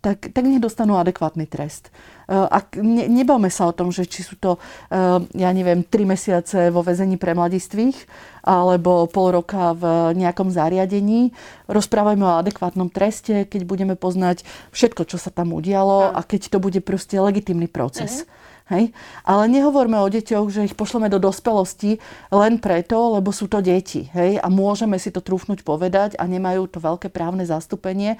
tak, 0.00 0.32
tak 0.32 0.42
nech 0.48 0.64
dostanú 0.64 0.96
adekvátny 0.96 1.44
trest. 1.44 1.92
Eh, 2.30 2.38
ak 2.38 2.78
ne, 2.78 3.10
nebavme 3.10 3.50
sa 3.50 3.66
o 3.66 3.74
tom, 3.74 3.90
že 3.90 4.06
či 4.06 4.22
sú 4.22 4.38
to, 4.38 4.62
eh, 4.94 5.18
ja 5.34 5.50
neviem, 5.50 5.82
tri 5.82 6.06
mesiace 6.06 6.70
vo 6.70 6.78
väzení 6.86 7.18
pre 7.18 7.34
mladistvých 7.34 8.06
alebo 8.46 9.10
pol 9.10 9.34
roka 9.34 9.74
v 9.74 10.14
nejakom 10.14 10.54
zariadení. 10.54 11.34
Rozprávajme 11.66 12.22
o 12.22 12.38
adekvátnom 12.38 12.86
treste, 12.86 13.50
keď 13.50 13.66
budeme 13.66 13.94
poznať 13.98 14.46
všetko, 14.70 15.10
čo 15.10 15.18
sa 15.18 15.34
tam 15.34 15.50
udialo 15.50 16.14
a 16.14 16.22
keď 16.22 16.54
to 16.54 16.58
bude 16.62 16.78
proste 16.86 17.18
legitimný 17.18 17.66
proces. 17.66 18.22
Uh-huh. 18.22 18.49
Hej? 18.70 18.94
Ale 19.26 19.50
nehovorme 19.50 19.98
o 19.98 20.08
deťoch, 20.08 20.46
že 20.48 20.66
ich 20.70 20.78
pošleme 20.78 21.10
do 21.10 21.18
dospelosti 21.18 21.98
len 22.30 22.62
preto, 22.62 23.18
lebo 23.18 23.34
sú 23.34 23.50
to 23.50 23.58
deti. 23.58 24.06
Hej? 24.14 24.38
A 24.38 24.46
môžeme 24.46 24.96
si 24.96 25.10
to 25.10 25.18
trúfnuť 25.18 25.66
povedať 25.66 26.14
a 26.16 26.24
nemajú 26.24 26.70
to 26.70 26.78
veľké 26.78 27.10
právne 27.10 27.42
zastúpenie, 27.42 28.16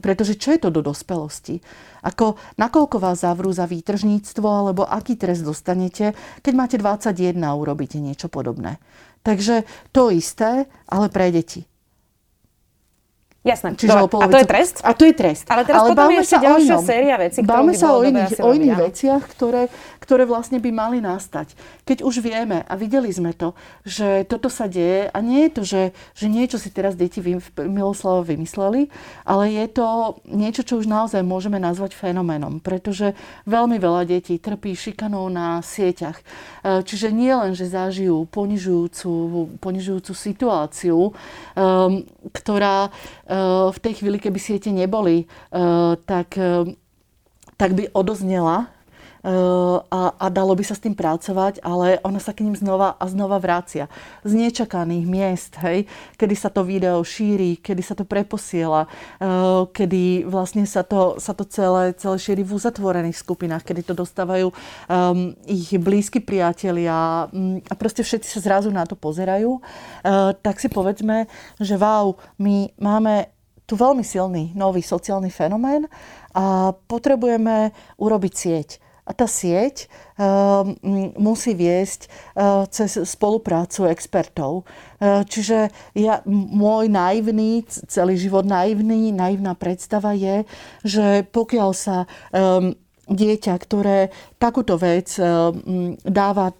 pretože 0.00 0.38
čo 0.38 0.54
je 0.54 0.60
to 0.62 0.70
do 0.70 0.80
dospelosti? 0.80 1.58
Ako, 2.06 2.38
nakoľko 2.56 2.96
vás 2.96 3.26
zavrú 3.26 3.50
za 3.50 3.68
výtržníctvo, 3.68 4.46
alebo 4.46 4.82
aký 4.86 5.18
trest 5.18 5.44
dostanete, 5.44 6.16
keď 6.40 6.52
máte 6.54 6.76
21 6.78 7.36
a 7.44 7.52
urobíte 7.52 8.00
niečo 8.00 8.32
podobné. 8.32 8.80
Takže 9.20 9.68
to 9.92 10.08
isté, 10.08 10.64
ale 10.88 11.12
pre 11.12 11.28
deti. 11.28 11.69
Jasné. 13.40 13.72
Čiže 13.72 14.04
a 14.04 14.26
to 14.28 14.36
je 14.36 14.44
trest? 14.44 14.84
A 14.84 14.92
to 14.92 15.08
je 15.08 15.16
trest. 15.16 15.48
Ale 15.48 15.64
teraz 15.64 15.80
Ale 15.80 15.96
potom 15.96 16.12
je 16.12 16.20
ešte 16.20 16.38
ďalšia 16.44 16.76
séria 16.84 17.16
vecí, 17.16 17.40
Báme 17.40 17.72
sa 17.72 17.96
o 17.96 18.04
iných, 18.04 18.36
o 18.36 18.52
iných 18.52 18.76
veciach, 18.76 19.22
ktoré, 19.32 19.72
ktoré 19.96 20.28
vlastne 20.28 20.60
by 20.60 20.68
mali 20.68 21.00
nastať. 21.00 21.56
Keď 21.88 22.04
už 22.04 22.20
vieme 22.20 22.68
a 22.68 22.76
videli 22.76 23.08
sme 23.08 23.32
to, 23.32 23.56
že 23.80 24.28
toto 24.28 24.52
sa 24.52 24.68
deje 24.68 25.08
a 25.08 25.18
nie 25.24 25.48
je 25.48 25.50
to, 25.56 25.62
že, 25.64 25.82
že 26.12 26.26
niečo 26.28 26.60
si 26.60 26.68
teraz 26.68 26.92
deti 27.00 27.24
vy, 27.24 27.40
Miloslava 27.64 28.28
vymysleli, 28.28 28.92
ale 29.24 29.44
je 29.56 29.66
to 29.72 30.20
niečo, 30.28 30.60
čo 30.60 30.76
už 30.76 30.84
naozaj 30.84 31.24
môžeme 31.24 31.56
nazvať 31.56 31.96
fenoménom, 31.96 32.60
pretože 32.60 33.16
veľmi 33.48 33.80
veľa 33.80 34.04
detí 34.04 34.36
trpí 34.36 34.76
šikanou 34.76 35.32
na 35.32 35.64
sieťach. 35.64 36.20
E, 36.20 36.84
čiže 36.84 37.08
nie 37.08 37.32
len, 37.32 37.56
že 37.56 37.72
zažijú 37.72 38.28
ponižujúcu, 38.28 39.08
ponižujúcu 39.64 40.12
situáciu, 40.12 41.08
um, 41.08 42.04
ktorá 42.36 42.92
v 43.70 43.78
tej 43.78 43.94
chvíli, 43.94 44.18
keby 44.18 44.38
siete 44.42 44.74
neboli, 44.74 45.24
eh, 45.24 45.92
tak, 46.02 46.34
eh, 46.38 46.74
tak 47.54 47.78
by 47.78 47.94
odoznela 47.94 48.74
a, 49.22 50.02
a 50.16 50.26
dalo 50.32 50.56
by 50.56 50.64
sa 50.64 50.72
s 50.72 50.80
tým 50.80 50.96
pracovať, 50.96 51.60
ale 51.60 52.00
ona 52.00 52.16
sa 52.16 52.32
k 52.32 52.40
ním 52.44 52.56
znova 52.56 52.96
a 52.96 53.04
znova 53.04 53.36
vracia. 53.36 53.92
Z 54.24 54.32
nečakaných 54.32 55.04
miest, 55.04 55.52
hej, 55.60 55.84
kedy 56.16 56.34
sa 56.36 56.48
to 56.48 56.64
video 56.64 57.04
šíri, 57.04 57.60
kedy 57.60 57.82
sa 57.84 57.92
to 57.92 58.08
preposiela, 58.08 58.88
kedy 59.76 60.24
vlastne 60.24 60.64
sa 60.64 60.80
to, 60.80 61.20
sa 61.20 61.36
to 61.36 61.44
celé, 61.44 61.92
celé 62.00 62.16
šíri 62.16 62.42
v 62.44 62.56
uzatvorených 62.56 63.20
skupinách, 63.20 63.64
kedy 63.64 63.84
to 63.84 63.94
dostávajú 63.94 64.48
um, 64.50 65.36
ich 65.44 65.76
blízki 65.76 66.24
priatelia 66.24 67.28
um, 67.28 67.60
a 67.68 67.74
proste 67.76 68.00
všetci 68.00 68.28
sa 68.28 68.40
zrazu 68.40 68.72
na 68.72 68.88
to 68.88 68.96
pozerajú, 68.96 69.60
uh, 69.60 70.32
tak 70.40 70.60
si 70.64 70.72
povedzme, 70.72 71.28
že 71.60 71.76
wow, 71.76 72.16
my 72.40 72.72
máme 72.80 73.28
tu 73.70 73.78
veľmi 73.78 74.02
silný 74.02 74.50
nový 74.58 74.82
sociálny 74.82 75.30
fenomén 75.30 75.86
a 76.34 76.74
potrebujeme 76.74 77.70
urobiť 78.02 78.34
sieť. 78.34 78.89
A 79.10 79.12
tá 79.12 79.26
sieť 79.26 79.90
uh, 80.14 80.62
musí 81.18 81.58
viesť 81.58 82.06
uh, 82.06 82.62
cez 82.70 82.94
spoluprácu 83.02 83.90
expertov. 83.90 84.62
Uh, 85.02 85.26
čiže 85.26 85.74
ja, 85.98 86.22
môj 86.30 86.86
naivný, 86.86 87.66
celý 87.90 88.14
život 88.14 88.46
naivný, 88.46 89.10
naivná 89.10 89.58
predstava 89.58 90.14
je, 90.14 90.46
že 90.86 91.26
pokiaľ 91.26 91.70
sa 91.74 92.06
um, 92.30 92.70
dieťa, 93.10 93.54
ktoré 93.58 94.14
takúto 94.38 94.78
vec 94.78 95.18
um, 95.18 95.98
dáva 96.06 96.54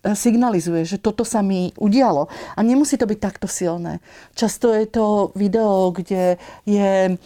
signalizuje, 0.00 0.88
že 0.88 0.96
toto 0.96 1.28
sa 1.28 1.44
mi 1.44 1.76
udialo. 1.76 2.28
A 2.56 2.60
nemusí 2.64 2.96
to 2.96 3.04
byť 3.04 3.18
takto 3.20 3.44
silné. 3.44 4.00
Často 4.32 4.72
je 4.72 4.88
to 4.88 5.32
video, 5.36 5.92
kde 5.92 6.40
je 6.64 6.92
e, 7.12 7.16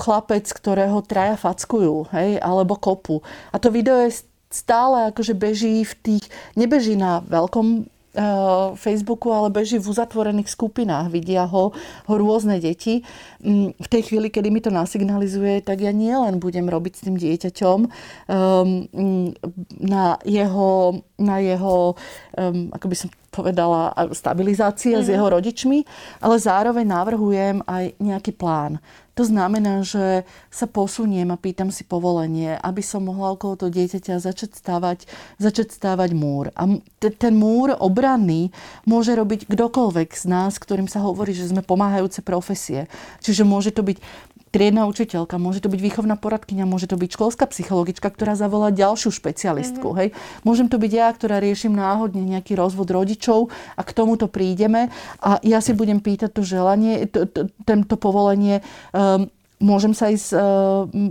chlapec, 0.00 0.48
ktorého 0.48 1.04
traja 1.04 1.36
fackujú, 1.36 2.08
hej, 2.16 2.40
alebo 2.40 2.80
kopu. 2.80 3.20
A 3.52 3.60
to 3.60 3.68
video 3.68 4.00
je 4.08 4.24
stále 4.48 5.12
akože 5.12 5.36
beží 5.36 5.84
v 5.84 5.94
tých, 6.00 6.24
nebeží 6.56 6.96
na 6.96 7.20
veľkom 7.22 7.84
Eh, 8.10 8.74
Facebooku, 8.74 9.30
ale 9.30 9.54
beží 9.54 9.78
v 9.78 9.86
uzatvorených 9.86 10.50
skupinách. 10.50 11.14
Vidia 11.14 11.46
ho, 11.46 11.70
ho 12.10 12.14
rôzne 12.18 12.58
deti. 12.58 13.06
Mm, 13.38 13.70
v 13.70 13.86
tej 13.86 14.02
chvíli, 14.02 14.34
kedy 14.34 14.50
mi 14.50 14.58
to 14.58 14.74
nasignalizuje, 14.74 15.62
tak 15.62 15.78
ja 15.78 15.94
nielen 15.94 16.42
budem 16.42 16.66
robiť 16.66 16.92
s 16.98 17.04
tým 17.06 17.14
dieťaťom 17.14 17.78
um, 17.86 18.90
na 19.78 20.18
jeho, 20.26 20.98
na 21.22 21.38
jeho 21.38 21.94
ako 22.74 22.86
by 22.90 22.96
som 22.98 23.14
povedala, 23.30 23.94
stabilizácie 24.10 24.98
mm-hmm. 24.98 25.06
s 25.06 25.08
mhm. 25.08 25.14
jeho 25.14 25.28
rodičmi, 25.30 25.78
ale 26.20 26.36
zároveň 26.36 26.84
navrhujem 26.86 27.56
aj 27.64 27.94
nejaký 28.02 28.34
plán. 28.34 28.82
To 29.18 29.28
znamená, 29.28 29.84
že 29.84 30.24
sa 30.48 30.64
posuniem 30.64 31.28
a 31.28 31.36
pýtam 31.36 31.68
si 31.68 31.84
povolenie, 31.84 32.56
aby 32.56 32.80
som 32.80 33.04
mohla 33.04 33.36
okolo 33.36 33.52
toho 33.52 33.68
dieťaťa 33.68 34.16
začať 34.16 34.56
stávať, 34.56 35.04
začať 35.36 35.76
stávať 35.76 36.16
múr. 36.16 36.48
A 36.56 36.80
ten 36.96 37.36
múr 37.36 37.76
obranný 37.76 38.48
môže 38.88 39.12
robiť 39.12 39.44
kdokoľvek 39.44 40.08
z 40.16 40.24
nás, 40.24 40.56
ktorým 40.56 40.88
sa 40.88 41.04
hovorí, 41.04 41.36
že 41.36 41.52
sme 41.52 41.60
pomáhajúce 41.60 42.24
profesie. 42.24 42.88
Čiže 43.20 43.44
môže 43.44 43.76
to 43.76 43.84
byť 43.84 44.00
triedna 44.50 44.90
učiteľka, 44.90 45.38
môže 45.38 45.62
to 45.62 45.70
byť 45.70 45.80
výchovná 45.80 46.18
poradkyňa, 46.18 46.66
môže 46.66 46.90
to 46.90 46.98
byť 46.98 47.10
školská 47.14 47.46
psychologička, 47.50 48.10
ktorá 48.10 48.34
zavolá 48.34 48.74
ďalšiu 48.74 49.14
špecialistku. 49.14 49.94
Mm-hmm. 49.94 50.00
Hej. 50.02 50.08
Môžem 50.42 50.66
to 50.66 50.76
byť 50.82 50.92
ja, 50.92 51.08
ktorá 51.10 51.38
riešim 51.38 51.70
náhodne 51.70 52.26
nejaký 52.26 52.58
rozvod 52.58 52.90
rodičov 52.90 53.54
a 53.78 53.82
k 53.86 53.90
tomuto 53.94 54.26
prídeme 54.26 54.90
a 55.22 55.38
ja 55.46 55.62
si 55.62 55.70
budem 55.72 56.02
pýtať 56.02 56.34
to 56.34 56.42
želanie, 56.42 57.06
to, 57.06 57.30
to, 57.30 57.46
tento 57.62 57.94
povolenie 57.94 58.60
um, 58.90 59.30
môžem 59.60 59.92
sa 59.92 60.08
ísť 60.08 60.34
uh, 60.34 60.40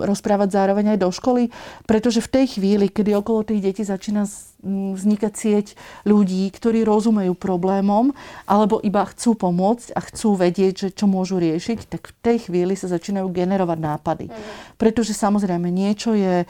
rozprávať 0.03 0.49
zároveň 0.57 0.97
aj 0.97 0.99
do 0.99 1.09
školy, 1.13 1.53
pretože 1.85 2.19
v 2.25 2.33
tej 2.33 2.45
chvíli, 2.57 2.89
kedy 2.89 3.13
okolo 3.13 3.45
tých 3.45 3.61
detí 3.61 3.85
začína 3.85 4.25
vznikať 4.63 5.33
sieť 5.33 5.67
ľudí, 6.03 6.51
ktorí 6.51 6.83
rozumejú 6.83 7.31
problémom 7.35 8.11
alebo 8.43 8.83
iba 8.83 9.07
chcú 9.07 9.39
pomôcť 9.39 9.95
a 9.95 9.99
chcú 10.03 10.35
vedieť, 10.35 10.73
že 10.75 10.87
čo 10.91 11.07
môžu 11.07 11.39
riešiť, 11.39 11.87
tak 11.87 12.11
v 12.11 12.15
tej 12.19 12.37
chvíli 12.47 12.75
sa 12.75 12.91
začínajú 12.91 13.31
generovať 13.31 13.79
nápady. 13.79 14.25
Mm. 14.27 14.35
Pretože 14.75 15.15
samozrejme 15.15 15.71
niečo 15.71 16.11
je 16.11 16.43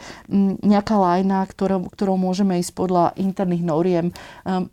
nejaká 0.66 0.98
lajna, 0.98 1.46
ktorou, 1.46 1.86
ktorou 1.90 2.18
môžeme 2.18 2.58
ísť 2.58 2.72
podľa 2.74 3.04
interných 3.14 3.64
noriem. 3.64 4.06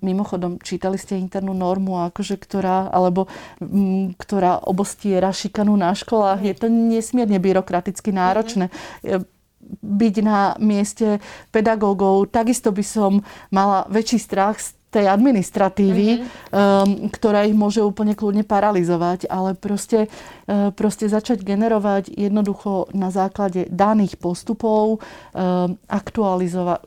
Mimochodom, 0.01 0.57
čítali 0.61 0.97
ste 0.97 1.21
internú 1.21 1.53
normu, 1.53 2.01
akože 2.09 2.41
ktorá, 2.41 2.89
alebo 2.89 3.29
ktorá 4.17 4.65
obostiera 4.65 5.29
šikanu 5.29 5.77
na 5.77 5.93
školách. 5.93 6.41
Je 6.41 6.55
to 6.57 6.67
nesmierne 6.69 7.37
byrokraticky 7.37 8.09
náročné. 8.09 8.73
Mm 9.05 9.36
byť 9.83 10.15
na 10.23 10.55
mieste 10.61 11.19
pedagógov. 11.51 12.29
Takisto 12.31 12.71
by 12.71 12.83
som 12.85 13.11
mala 13.51 13.89
väčší 13.91 14.21
strach 14.21 14.61
z 14.61 14.76
tej 14.87 15.11
administratívy, 15.11 16.07
mm-hmm. 16.15 16.55
um, 16.55 17.11
ktorá 17.11 17.43
ich 17.43 17.51
môže 17.51 17.83
úplne 17.83 18.15
kľudne 18.15 18.47
paralizovať, 18.47 19.27
ale 19.27 19.51
proste, 19.51 20.07
uh, 20.47 20.71
proste 20.71 21.11
začať 21.11 21.43
generovať 21.43 22.07
jednoducho 22.07 22.87
na 22.95 23.11
základe 23.11 23.67
daných 23.67 24.15
postupov 24.15 25.03
um, 25.03 25.75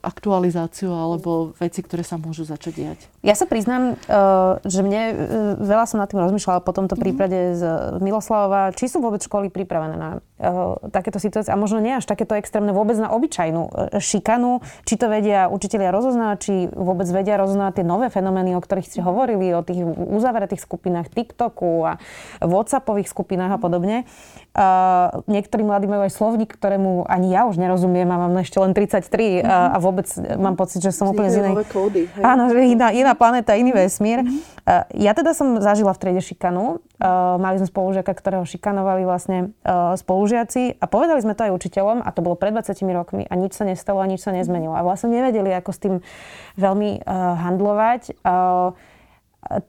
aktualizáciu 0.01 0.89
alebo 0.97 1.53
veci, 1.61 1.85
ktoré 1.85 2.01
sa 2.01 2.17
môžu 2.17 2.49
začať 2.49 2.73
diať. 2.73 3.01
Ja 3.21 3.37
sa 3.37 3.45
priznám, 3.45 4.01
uh, 4.09 4.57
že 4.65 4.81
mne 4.81 5.03
uh, 5.13 5.15
veľa 5.61 5.85
som 5.85 6.01
nad 6.01 6.09
tým 6.09 6.25
rozmýšľala 6.25 6.65
po 6.65 6.73
tomto 6.73 6.97
mm-hmm. 6.97 7.05
prípade 7.05 7.39
z 7.61 7.63
Miloslavova, 8.01 8.73
či 8.73 8.89
sú 8.89 9.05
vôbec 9.05 9.21
školy 9.21 9.53
pripravené 9.53 9.97
na 10.01 10.11
uh, 10.41 10.81
takéto 10.89 11.21
situácie 11.21 11.53
a 11.53 11.61
možno 11.61 11.85
nie 11.85 12.01
až 12.01 12.09
takéto 12.09 12.33
extrémne 12.33 12.73
vôbec 12.73 12.97
na 12.97 13.13
obyčajnú 13.13 13.93
šikanu, 14.01 14.65
či 14.89 14.97
to 14.97 15.13
vedia 15.13 15.53
učiteľia 15.53 15.93
rozoznať, 15.93 16.37
či 16.41 16.55
vôbec 16.73 17.05
vedia 17.13 17.37
rozoznať 17.37 17.73
tie 17.77 17.90
nové 17.91 18.07
fenomény, 18.07 18.55
o 18.55 18.63
ktorých 18.63 18.87
ste 18.87 19.01
hovorili, 19.03 19.51
o 19.51 19.67
tých 19.67 19.83
uzavretých 19.83 20.63
skupinách 20.63 21.11
TikToku 21.11 21.83
a 21.83 21.93
WhatsAppových 22.39 23.11
skupinách 23.11 23.57
a 23.57 23.59
podobne. 23.59 24.07
Uh, 24.51 25.23
niektorí 25.31 25.63
mladí 25.63 25.87
majú 25.87 26.03
aj 26.07 26.11
slovník, 26.11 26.51
ktorému 26.51 27.07
ani 27.07 27.31
ja 27.31 27.47
už 27.47 27.55
nerozumiem 27.55 28.11
a 28.11 28.27
mám 28.27 28.35
ešte 28.43 28.59
len 28.59 28.75
33 28.75 29.07
mm-hmm. 29.07 29.47
a, 29.47 29.59
a 29.75 29.77
vôbec 29.79 30.11
mám 30.43 30.59
pocit, 30.59 30.83
že 30.83 30.91
som 30.91 31.07
úplne 31.07 31.31
z 31.31 31.39
inej... 31.39 31.55
Kódy, 31.71 32.11
Áno, 32.19 32.51
že 32.51 32.59
iná, 32.67 32.91
iná 32.91 33.15
planéta, 33.15 33.55
iný 33.55 33.71
vesmír. 33.71 34.27
Mm-hmm. 34.27 34.67
Uh, 34.67 34.83
ja 34.99 35.15
teda 35.15 35.39
som 35.39 35.63
zažila 35.63 35.95
v 35.95 36.03
triede 36.03 36.23
šikanu. 36.23 36.83
Uh, 36.99 37.39
mali 37.39 37.63
sme 37.63 37.71
spolužiaka, 37.71 38.11
ktorého 38.11 38.43
šikanovali 38.43 39.07
vlastne 39.07 39.55
uh, 39.63 39.95
spolužiaci 39.95 40.83
a 40.83 40.85
povedali 40.91 41.23
sme 41.23 41.39
to 41.39 41.47
aj 41.47 41.55
učiteľom 41.55 42.03
a 42.03 42.11
to 42.11 42.21
bolo 42.21 42.35
pred 42.35 42.51
20 42.51 42.75
rokmi 42.91 43.25
a 43.31 43.35
nič 43.39 43.55
sa 43.55 43.63
nestalo 43.63 44.03
a 44.03 44.11
nič 44.11 44.21
sa 44.21 44.35
nezmenilo. 44.35 44.75
A 44.75 44.83
vlastne 44.83 45.15
nevedeli, 45.15 45.55
ako 45.55 45.71
s 45.71 45.79
tým 45.79 45.95
veľmi 46.59 47.07
uh, 47.07 47.39
handlovať. 47.39 47.80
Uh, 48.23 48.77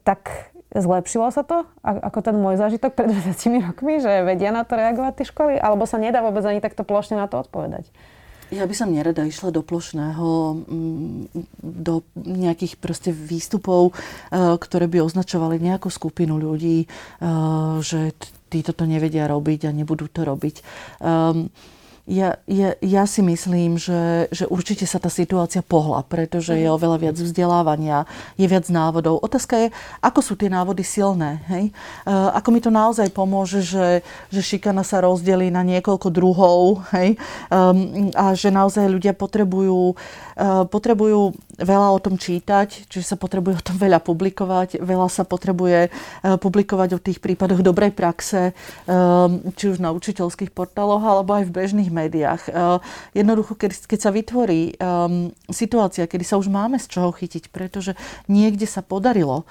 tak 0.04 0.52
Zlepšilo 0.72 1.28
sa 1.28 1.44
to, 1.44 1.68
ako 1.84 2.24
ten 2.24 2.32
môj 2.40 2.56
zážitok 2.56 2.96
pred 2.96 3.12
20 3.12 3.68
rokmi, 3.68 4.00
že 4.00 4.24
vedia 4.24 4.48
na 4.48 4.64
to 4.64 4.80
reagovať 4.80 5.20
tie 5.20 5.26
školy? 5.28 5.60
Alebo 5.60 5.84
sa 5.84 6.00
nedá 6.00 6.24
vôbec 6.24 6.40
ani 6.48 6.64
takto 6.64 6.80
plošne 6.80 7.20
na 7.20 7.28
to 7.28 7.44
odpovedať? 7.44 7.92
Ja 8.52 8.68
by 8.68 8.74
som 8.76 8.92
nerada 8.92 9.24
išla 9.24 9.48
do 9.48 9.64
plošného, 9.64 10.28
mm, 10.68 11.24
do 11.60 12.04
nejakých 12.20 12.76
proste 12.76 13.08
výstupov, 13.08 13.92
e, 13.92 14.60
ktoré 14.60 14.92
by 14.92 15.00
označovali 15.08 15.56
nejakú 15.56 15.88
skupinu 15.88 16.36
ľudí, 16.36 16.84
e, 16.84 16.86
že 17.80 18.12
títo 18.52 18.76
to 18.76 18.84
nevedia 18.84 19.24
robiť 19.24 19.68
a 19.68 19.76
nebudú 19.76 20.04
to 20.12 20.28
robiť. 20.28 20.60
Ehm, 21.00 21.48
ja, 22.02 22.34
ja, 22.50 22.74
ja 22.82 23.06
si 23.06 23.22
myslím, 23.22 23.78
že, 23.78 24.26
že 24.34 24.50
určite 24.50 24.82
sa 24.90 24.98
tá 24.98 25.06
situácia 25.06 25.62
pohla, 25.62 26.02
pretože 26.02 26.58
je 26.58 26.66
mhm. 26.66 26.74
oveľa 26.74 26.98
viac 26.98 27.16
vzdelávania, 27.16 28.10
je 28.34 28.46
viac 28.50 28.66
návodov. 28.66 29.22
Otázka 29.22 29.54
je, 29.54 29.68
ako 30.02 30.18
sú 30.18 30.34
tie 30.34 30.50
návody 30.50 30.82
silné. 30.82 31.38
Hej? 31.46 31.70
E, 31.70 32.10
ako 32.10 32.48
mi 32.50 32.58
to 32.58 32.74
naozaj 32.74 33.06
pomôže, 33.14 33.62
že, 33.62 34.02
že 34.34 34.40
šikana 34.42 34.82
sa 34.82 34.98
rozdelí 34.98 35.54
na 35.54 35.62
niekoľko 35.62 36.08
druhov 36.10 36.82
hej? 36.90 37.14
Um, 37.48 38.10
a 38.18 38.34
že 38.34 38.50
naozaj 38.50 38.90
ľudia 38.90 39.14
potrebujú, 39.14 39.94
uh, 39.94 39.96
potrebujú 40.66 41.36
veľa 41.62 41.88
o 41.94 41.98
tom 42.02 42.18
čítať, 42.18 42.90
čiže 42.90 43.14
sa 43.14 43.16
potrebuje 43.20 43.62
o 43.62 43.66
tom 43.66 43.76
veľa 43.78 44.02
publikovať, 44.02 44.82
veľa 44.82 45.06
sa 45.06 45.22
potrebuje 45.22 45.88
uh, 45.88 46.36
publikovať 46.40 46.98
o 46.98 47.02
tých 47.02 47.22
prípadoch 47.22 47.62
dobrej 47.62 47.94
praxe, 47.94 48.50
um, 48.84 49.40
či 49.54 49.70
už 49.70 49.78
na 49.78 49.94
učiteľských 49.94 50.50
portáloch, 50.50 51.02
alebo 51.02 51.38
aj 51.38 51.46
v 51.46 51.54
bežných 51.54 51.90
médiách. 51.92 52.42
Jednoducho, 53.12 53.54
keď, 53.54 53.98
sa 54.00 54.10
vytvorí 54.10 54.74
situácia, 55.52 56.08
kedy 56.08 56.24
sa 56.26 56.40
už 56.40 56.48
máme 56.50 56.80
z 56.80 56.86
čoho 56.88 57.14
chytiť, 57.14 57.52
pretože 57.52 57.94
niekde 58.26 58.66
sa 58.66 58.82
podarilo 58.82 59.44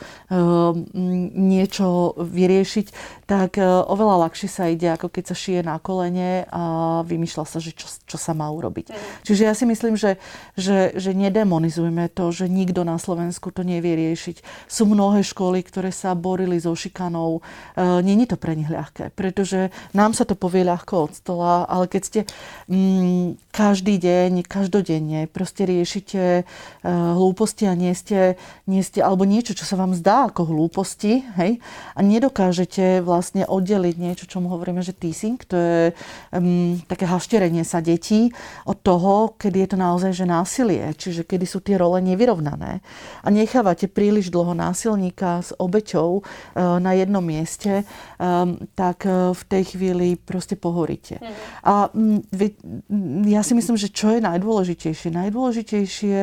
niečo 1.35 2.17
vyriešiť, 2.17 2.87
tak 3.29 3.61
oveľa 3.63 4.27
ľahšie 4.27 4.49
sa 4.49 4.67
ide, 4.67 4.91
ako 4.91 5.07
keď 5.07 5.23
sa 5.31 5.35
šije 5.37 5.61
na 5.63 5.77
kolene 5.79 6.43
a 6.51 6.63
vymýšľa 7.07 7.45
sa, 7.47 7.63
že 7.63 7.71
čo, 7.71 7.87
čo 7.87 8.17
sa 8.19 8.35
má 8.35 8.49
urobiť. 8.51 8.91
Mm. 8.91 8.97
Čiže 9.23 9.41
ja 9.47 9.53
si 9.55 9.65
myslím, 9.69 9.95
že, 9.95 10.19
že, 10.59 10.80
že 10.97 11.13
nedemonizujme 11.13 12.09
to, 12.09 12.33
že 12.33 12.49
nikto 12.49 12.81
na 12.81 12.97
Slovensku 12.97 13.53
to 13.53 13.61
nevie 13.61 13.93
riešiť. 13.93 14.41
Sú 14.65 14.89
mnohé 14.89 15.21
školy, 15.21 15.61
ktoré 15.61 15.93
sa 15.93 16.17
borili 16.17 16.57
so 16.57 16.73
šikanou. 16.73 17.39
E, 17.39 18.01
Není 18.01 18.25
to 18.25 18.41
pre 18.41 18.57
nich 18.57 18.71
ľahké, 18.71 19.13
pretože 19.13 19.69
nám 19.93 20.17
sa 20.17 20.25
to 20.25 20.33
povie 20.33 20.65
ľahko 20.65 21.07
od 21.07 21.13
stola, 21.13 21.69
ale 21.69 21.85
keď 21.85 22.01
ste 22.01 22.19
mm, 22.65 23.51
každý 23.51 23.99
deň, 23.99 24.47
každodenne 24.47 25.27
proste 25.27 25.67
riešite 25.67 26.47
uh, 26.47 26.89
hlúposti 27.19 27.67
a 27.67 27.75
nie 27.75 27.91
ste, 27.91 28.39
nie 28.63 28.79
ste, 28.79 29.03
alebo 29.03 29.27
niečo, 29.27 29.51
čo 29.51 29.67
sa 29.67 29.75
vám 29.75 29.91
zdá 29.91 30.31
ako 30.31 30.47
hlúposti, 30.47 31.27
hej, 31.35 31.59
a 31.93 31.99
nedokážete 31.99 33.03
vlastne 33.03 33.43
oddeliť 33.43 33.95
niečo, 33.99 34.25
čomu 34.25 34.47
hovoríme, 34.47 34.79
že 34.79 34.95
teasing, 34.95 35.35
to 35.43 35.55
je 35.59 35.81
um, 36.31 36.79
také 36.87 37.03
hašterenie 37.03 37.67
sa 37.67 37.83
detí 37.83 38.31
od 38.63 38.79
toho, 38.79 39.35
kedy 39.35 39.67
je 39.67 39.69
to 39.75 39.77
naozaj 39.77 40.11
že 40.15 40.23
násilie, 40.61 40.93
čiže 40.93 41.25
kedy 41.25 41.45
sú 41.49 41.59
tie 41.65 41.75
role 41.77 41.97
nevyrovnané. 42.05 42.85
A 43.25 43.27
nechávate 43.33 43.89
príliš 43.89 44.29
dlho 44.29 44.53
násilníka 44.53 45.41
s 45.41 45.49
obeťou 45.57 46.21
uh, 46.21 46.77
na 46.77 46.93
jednom 46.93 47.25
mieste, 47.25 47.81
um, 48.21 48.61
tak 48.77 49.09
uh, 49.09 49.33
v 49.33 49.41
tej 49.49 49.63
chvíli 49.73 50.07
proste 50.21 50.53
pohoríte. 50.53 51.17
Mhm. 51.17 51.33
A 51.65 51.73
um, 51.89 52.21
vy, 52.29 52.53
ja 53.25 53.41
si 53.41 53.57
myslím, 53.57 53.77
že 53.77 53.89
čo 53.89 54.13
je 54.13 54.21
najdôležitejšie? 54.21 55.09
Najdôležitejšie 55.09 56.17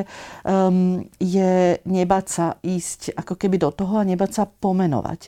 um, 0.47 1.03
je 1.19 1.83
nebať 1.83 2.25
sa 2.31 2.47
ísť 2.63 3.19
ako 3.19 3.35
keby 3.35 3.59
do 3.59 3.75
toho 3.75 3.99
a 3.99 4.07
nebať 4.07 4.31
sa 4.31 4.45
pomenovať. 4.47 5.21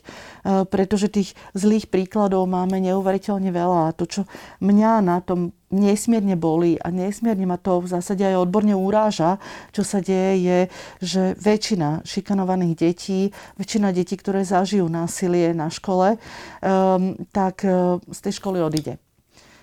Uh, 0.47 0.63
pretože 0.63 1.11
tých 1.11 1.35
zlých 1.51 1.91
príkladov 1.91 2.47
máme 2.47 2.79
neuveriteľne 2.79 3.51
veľa. 3.51 3.91
A 3.91 3.95
to, 3.95 4.07
čo 4.07 4.21
mňa 4.63 5.03
na 5.03 5.19
tom 5.19 5.51
nesmierne 5.71 6.35
boli 6.35 6.77
a 6.77 6.91
nesmierne 6.91 7.47
ma 7.47 7.57
to 7.57 7.81
v 7.81 7.91
zásade 7.91 8.21
aj 8.21 8.43
odborne 8.43 8.75
uráža, 8.75 9.39
čo 9.71 9.81
sa 9.81 10.03
deje, 10.03 10.43
je, 10.43 10.59
že 11.01 11.23
väčšina 11.39 12.03
šikanovaných 12.05 12.75
detí, 12.77 13.21
väčšina 13.57 13.95
detí, 13.95 14.19
ktoré 14.19 14.43
zažijú 14.43 14.85
násilie 14.91 15.55
na 15.55 15.71
škole, 15.71 16.15
um, 16.15 17.15
tak 17.31 17.63
uh, 17.63 17.97
z 18.11 18.19
tej 18.19 18.33
školy 18.37 18.59
odíde. 18.61 18.99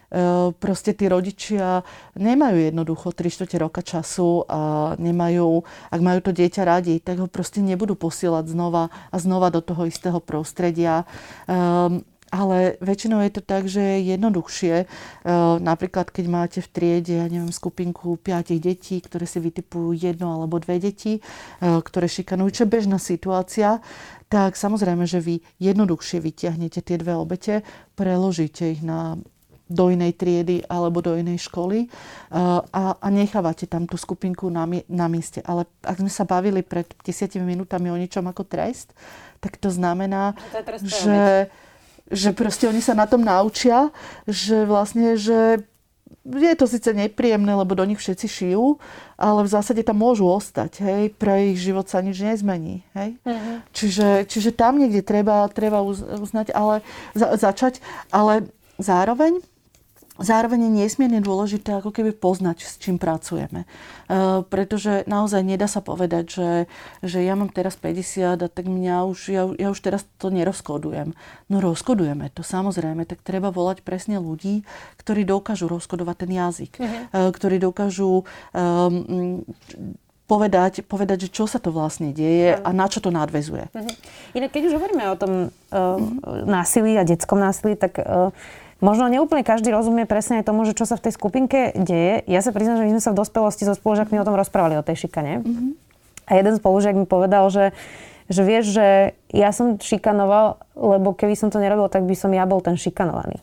E, 0.08 0.56
proste 0.56 0.96
tí 0.96 1.04
rodičia 1.04 1.84
nemajú 2.16 2.72
jednoducho 2.72 3.12
3 3.12 3.28
čtvrte 3.28 3.56
roka 3.60 3.84
času 3.84 4.48
a 4.48 4.60
nemajú, 4.96 5.60
ak 5.92 6.00
majú 6.00 6.18
to 6.24 6.32
dieťa 6.32 6.62
radi, 6.64 6.96
tak 6.96 7.20
ho 7.20 7.28
proste 7.28 7.60
nebudú 7.60 7.92
posielať 7.92 8.48
znova 8.48 8.88
a 8.88 9.16
znova 9.20 9.52
do 9.52 9.60
toho 9.60 9.84
istého 9.84 10.16
prostredia. 10.24 11.04
Um, 11.44 12.00
ale 12.28 12.76
väčšinou 12.80 13.20
je 13.24 13.32
to 13.32 13.42
tak, 13.42 13.66
že 13.68 13.80
je 13.80 14.12
jednoduchšie. 14.14 14.74
Napríklad, 15.60 16.12
keď 16.12 16.24
máte 16.28 16.58
v 16.60 16.68
triede, 16.68 17.14
ja 17.20 17.26
neviem, 17.26 17.52
skupinku 17.52 18.20
piatich 18.20 18.60
detí, 18.60 19.00
ktoré 19.00 19.24
si 19.24 19.40
vytipujú 19.40 19.96
jedno 19.96 20.32
alebo 20.36 20.60
dve 20.60 20.78
deti, 20.78 21.20
ktoré 21.60 22.06
šikanujú, 22.06 22.48
čo 22.52 22.62
je 22.64 22.74
bežná 22.74 22.98
situácia, 23.00 23.80
tak 24.28 24.60
samozrejme, 24.60 25.08
že 25.08 25.24
vy 25.24 25.40
jednoduchšie 25.56 26.20
vyťahnete 26.20 26.84
tie 26.84 26.96
dve 27.00 27.16
obete, 27.16 27.64
preložíte 27.96 28.76
ich 28.76 28.84
na 28.84 29.16
do 29.68 29.92
inej 29.92 30.16
triedy 30.16 30.64
alebo 30.64 31.04
do 31.04 31.12
inej 31.12 31.44
školy 31.52 31.86
uh, 31.86 32.64
a, 32.72 32.96
a 32.96 33.06
nechávate 33.12 33.68
tam 33.68 33.84
tú 33.84 34.00
skupinku 34.00 34.48
na, 34.48 34.64
na 34.88 35.06
mieste. 35.12 35.44
Ale 35.44 35.68
ak 35.84 36.00
sme 36.00 36.08
sa 36.08 36.24
bavili 36.24 36.64
pred 36.64 36.88
desiatimi 37.04 37.44
minútami 37.44 37.92
o 37.92 38.00
niečom 38.00 38.24
ako 38.24 38.48
trest, 38.48 38.96
tak 39.44 39.60
to 39.60 39.68
znamená, 39.68 40.34
to 40.50 40.88
že, 40.88 41.52
že 42.08 42.32
proste 42.32 42.68
oni 42.68 42.80
sa 42.80 42.96
na 42.96 43.04
tom 43.04 43.20
naučia, 43.20 43.92
že 44.24 44.64
vlastne, 44.64 45.16
že 45.20 45.64
je 46.24 46.56
to 46.56 46.66
síce 46.68 46.88
nepríjemné, 46.92 47.52
lebo 47.56 47.72
do 47.72 47.84
nich 47.84 48.00
všetci 48.00 48.26
šijú, 48.28 48.76
ale 49.16 49.44
v 49.44 49.52
zásade 49.52 49.80
tam 49.84 50.00
môžu 50.00 50.28
ostať, 50.28 50.84
hej, 50.84 51.02
pre 51.16 51.52
ich 51.52 51.60
život 51.60 51.88
sa 51.88 52.04
nič 52.04 52.20
nezmení, 52.20 52.84
hej. 52.92 53.16
Uh-huh. 53.24 53.64
Čiže, 53.72 54.28
čiže 54.28 54.50
tam 54.52 54.76
niekde 54.76 55.00
treba, 55.00 55.48
treba 55.48 55.80
uznať, 55.84 56.52
ale 56.52 56.84
za, 57.16 57.36
začať, 57.36 57.80
ale 58.12 58.48
zároveň 58.76 59.40
Zároveň 60.18 60.66
je 60.66 60.72
nesmierne 60.82 61.22
dôležité 61.22 61.78
ako 61.78 61.94
keby 61.94 62.10
poznať, 62.10 62.66
s 62.66 62.74
čím 62.82 62.98
pracujeme. 62.98 63.64
E, 63.64 63.66
pretože 64.42 65.06
naozaj 65.06 65.46
nedá 65.46 65.70
sa 65.70 65.78
povedať, 65.78 66.24
že, 66.26 66.50
že 67.06 67.22
ja 67.22 67.38
mám 67.38 67.54
teraz 67.54 67.78
50 67.78 68.42
a 68.42 68.48
tak 68.50 68.66
mňa 68.66 69.06
už, 69.06 69.18
ja, 69.30 69.46
ja 69.54 69.70
už 69.70 69.78
teraz 69.78 70.02
to 70.18 70.34
nerozkodujem. 70.34 71.14
No 71.46 71.56
rozkodujeme 71.62 72.34
to 72.34 72.42
samozrejme, 72.42 73.06
tak 73.06 73.22
treba 73.22 73.54
volať 73.54 73.86
presne 73.86 74.18
ľudí, 74.18 74.66
ktorí 74.98 75.22
dokážu 75.22 75.70
rozkodovať 75.70 76.26
ten 76.26 76.30
jazyk. 76.34 76.72
Uh-huh. 76.82 76.90
E, 77.14 77.30
ktorí 77.30 77.62
dokážu 77.62 78.26
um, 78.50 79.46
povedať, 80.28 80.84
povedať, 80.84 81.30
že 81.30 81.32
čo 81.32 81.46
sa 81.46 81.62
to 81.62 81.70
vlastne 81.70 82.10
deje 82.12 82.58
a 82.58 82.68
na 82.74 82.90
čo 82.90 82.98
to 83.00 83.14
nadvezuje. 83.14 83.70
Uh-huh. 83.70 83.94
Inak 84.34 84.50
keď 84.50 84.62
už 84.68 84.76
hovoríme 84.82 85.04
o 85.08 85.16
tom 85.16 85.32
uh, 85.48 85.96
násilí 86.42 86.98
a 86.98 87.06
detskom 87.06 87.38
násilí, 87.38 87.78
tak 87.78 88.02
uh, 88.02 88.34
Možno 88.78 89.10
neúplne 89.10 89.42
každý 89.42 89.74
rozumie 89.74 90.06
presne 90.06 90.38
aj 90.38 90.46
tomu, 90.46 90.62
že 90.62 90.74
čo 90.78 90.86
sa 90.86 90.94
v 90.94 91.10
tej 91.10 91.12
skupinke 91.18 91.74
deje. 91.74 92.22
Ja 92.30 92.38
sa 92.46 92.54
priznám, 92.54 92.78
že 92.78 92.86
my 92.86 92.92
sme 92.98 93.02
sa 93.02 93.10
v 93.10 93.18
dospelosti 93.18 93.66
so 93.66 93.74
spolužiakmi 93.74 94.22
o 94.22 94.26
tom 94.26 94.38
rozprávali, 94.38 94.78
o 94.78 94.86
tej 94.86 95.06
šikane. 95.06 95.42
Mm-hmm. 95.42 95.70
A 96.30 96.32
jeden 96.38 96.54
spolužiak 96.54 96.94
mi 96.94 97.02
povedal, 97.02 97.50
že, 97.50 97.74
že 98.30 98.46
vieš, 98.46 98.70
že 98.70 99.18
ja 99.34 99.50
som 99.50 99.82
šikanoval, 99.82 100.62
lebo 100.78 101.10
keby 101.10 101.34
som 101.34 101.50
to 101.50 101.58
nerobil, 101.58 101.90
tak 101.90 102.06
by 102.06 102.14
som 102.14 102.30
ja 102.30 102.46
bol 102.46 102.62
ten 102.62 102.78
šikanovaný. 102.78 103.42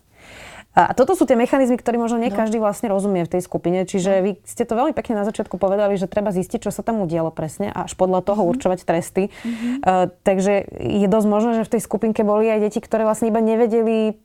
A 0.75 0.91
toto 0.91 1.15
sú 1.15 1.23
tie 1.23 1.39
mechanizmy, 1.39 1.79
ktoré 1.79 1.95
možno 1.95 2.19
nie 2.19 2.27
no. 2.27 2.35
každý 2.35 2.59
vlastne 2.59 2.91
rozumie 2.91 3.23
v 3.23 3.31
tej 3.31 3.41
skupine. 3.47 3.87
Čiže 3.87 4.11
no. 4.11 4.23
vy 4.27 4.31
ste 4.43 4.67
to 4.67 4.75
veľmi 4.75 4.91
pekne 4.91 5.15
na 5.15 5.23
začiatku 5.23 5.55
povedali, 5.55 5.95
že 5.95 6.11
treba 6.11 6.35
zistiť, 6.35 6.67
čo 6.67 6.71
sa 6.71 6.83
tam 6.83 6.99
udialo 6.99 7.31
presne 7.31 7.71
a 7.71 7.87
až 7.87 7.95
podľa 7.95 8.27
toho 8.27 8.43
mm-hmm. 8.43 8.51
určovať 8.51 8.79
tresty. 8.83 9.23
Mm-hmm. 9.31 9.73
Uh, 9.87 10.11
takže 10.27 10.67
je 10.83 11.07
dosť 11.07 11.27
možné, 11.31 11.51
že 11.63 11.63
v 11.63 11.73
tej 11.79 11.81
skupinke 11.83 12.27
boli 12.27 12.51
aj 12.51 12.67
deti, 12.67 12.83
ktoré 12.83 13.07
vlastne 13.07 13.31
iba 13.31 13.39
nevedeli 13.39 14.19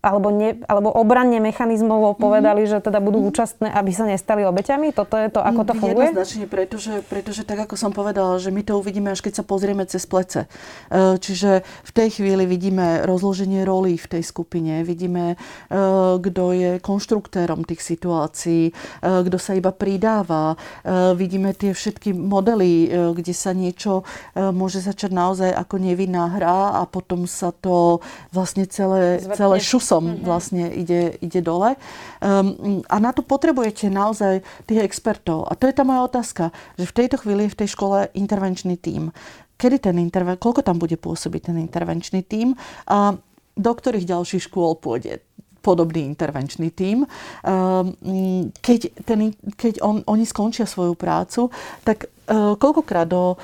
alebo, 0.00 0.32
ne, 0.32 0.56
alebo 0.64 0.88
obranne 0.88 1.36
mechanizmovo 1.44 2.16
povedali, 2.16 2.64
mm-hmm. 2.64 2.80
že 2.80 2.86
teda 2.88 3.04
budú 3.04 3.20
mm-hmm. 3.20 3.32
účastné, 3.36 3.68
aby 3.68 3.90
sa 3.92 4.08
nestali 4.08 4.48
obeťami? 4.48 4.96
Toto 4.96 5.20
je 5.20 5.28
to, 5.28 5.44
ako 5.44 5.60
to 5.68 5.72
funguje? 5.76 6.08
Jednoznačne, 6.08 6.44
pretože, 6.48 6.94
pretože 7.04 7.42
tak, 7.44 7.68
ako 7.68 7.76
som 7.76 7.92
povedala, 7.92 8.40
že 8.40 8.48
my 8.48 8.64
to 8.64 8.80
uvidíme, 8.80 9.12
až 9.12 9.20
keď 9.20 9.40
sa 9.40 9.44
pozrieme 9.44 9.84
cez 9.84 10.08
plece. 10.08 10.48
E, 10.88 11.20
čiže 11.20 11.60
v 11.84 11.90
tej 11.92 12.16
chvíli 12.16 12.48
vidíme 12.48 13.04
rozloženie 13.04 13.60
rolí 13.68 14.00
v 14.00 14.08
tej 14.08 14.22
skupine, 14.24 14.80
vidíme, 14.88 15.36
e, 15.36 15.76
kto 16.16 16.44
je 16.56 16.70
konštruktérom 16.80 17.68
tých 17.68 17.84
situácií, 17.84 18.72
e, 18.72 18.72
kto 19.04 19.36
sa 19.36 19.52
iba 19.52 19.68
pridáva, 19.70 20.56
vidíme 21.14 21.52
tie 21.52 21.76
všetky 21.76 22.14
modely, 22.14 22.90
kde 23.14 23.34
sa 23.34 23.52
niečo 23.52 24.06
môže 24.34 24.80
začať 24.80 25.10
naozaj 25.12 25.50
ako 25.52 25.76
nevinná 25.80 26.30
hra 26.30 26.80
a 26.80 26.82
potom 26.86 27.26
sa 27.26 27.50
to 27.52 27.98
vlastne 28.30 28.64
celé, 28.66 29.20
celé 29.34 29.56
šus 29.60 29.89
kurzom 29.90 30.04
mm-hmm. 30.06 30.24
vlastne 30.24 30.64
ide, 30.70 31.18
ide 31.18 31.40
dole. 31.42 31.74
Um, 32.22 32.82
a 32.86 32.96
na 33.02 33.10
to 33.10 33.26
potrebujete 33.26 33.90
naozaj 33.90 34.46
tých 34.70 34.86
expertov. 34.86 35.50
A 35.50 35.58
to 35.58 35.66
je 35.66 35.74
tá 35.74 35.82
moja 35.82 36.06
otázka, 36.06 36.54
že 36.78 36.86
v 36.86 36.96
tejto 36.96 37.18
chvíli 37.18 37.50
je 37.50 37.54
v 37.54 37.58
tej 37.58 37.68
škole 37.74 38.06
intervenčný 38.14 38.78
tím. 38.78 39.10
Kedy 39.58 39.90
ten 39.90 39.98
interven- 39.98 40.38
koľko 40.38 40.62
tam 40.62 40.78
bude 40.78 40.94
pôsobiť 40.94 41.50
ten 41.50 41.56
intervenčný 41.58 42.22
tím 42.22 42.54
a 42.86 43.18
do 43.58 43.72
ktorých 43.74 44.08
ďalších 44.08 44.46
škôl 44.48 44.78
pôjde 44.78 45.20
podobný 45.60 46.08
intervenčný 46.08 46.72
tím. 46.72 47.04
Ehm, 47.44 48.48
keď, 48.64 49.04
ten, 49.04 49.36
keď 49.60 49.84
on, 49.84 50.00
oni 50.08 50.24
skončia 50.24 50.64
svoju 50.64 50.96
prácu, 50.96 51.52
tak 51.84 52.08
koľkokrát 52.30 53.10
do, 53.10 53.34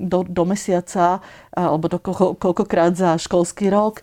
do, 0.00 0.18
do 0.24 0.42
mesiaca 0.48 1.20
alebo 1.52 1.92
do 1.92 1.98
koľkokrát 2.40 2.96
za 2.96 3.20
školský 3.20 3.68
rok 3.68 4.00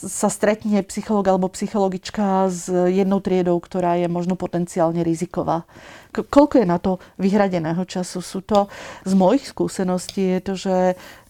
sa 0.00 0.32
stretne 0.32 0.80
psycholog 0.88 1.28
alebo 1.28 1.52
psychologička 1.52 2.48
s 2.48 2.72
jednou 2.72 3.20
triedou, 3.20 3.60
ktorá 3.60 4.00
je 4.00 4.08
možno 4.08 4.32
potenciálne 4.32 5.04
riziková. 5.04 5.68
Koľko 6.10 6.56
je 6.56 6.66
na 6.66 6.80
to 6.80 6.96
vyhradeného 7.20 7.84
času? 7.84 8.24
Sú 8.24 8.40
to, 8.40 8.72
z 9.04 9.12
mojich 9.12 9.44
skúseností 9.52 10.24
je 10.24 10.40
to, 10.40 10.54
že, 10.56 10.80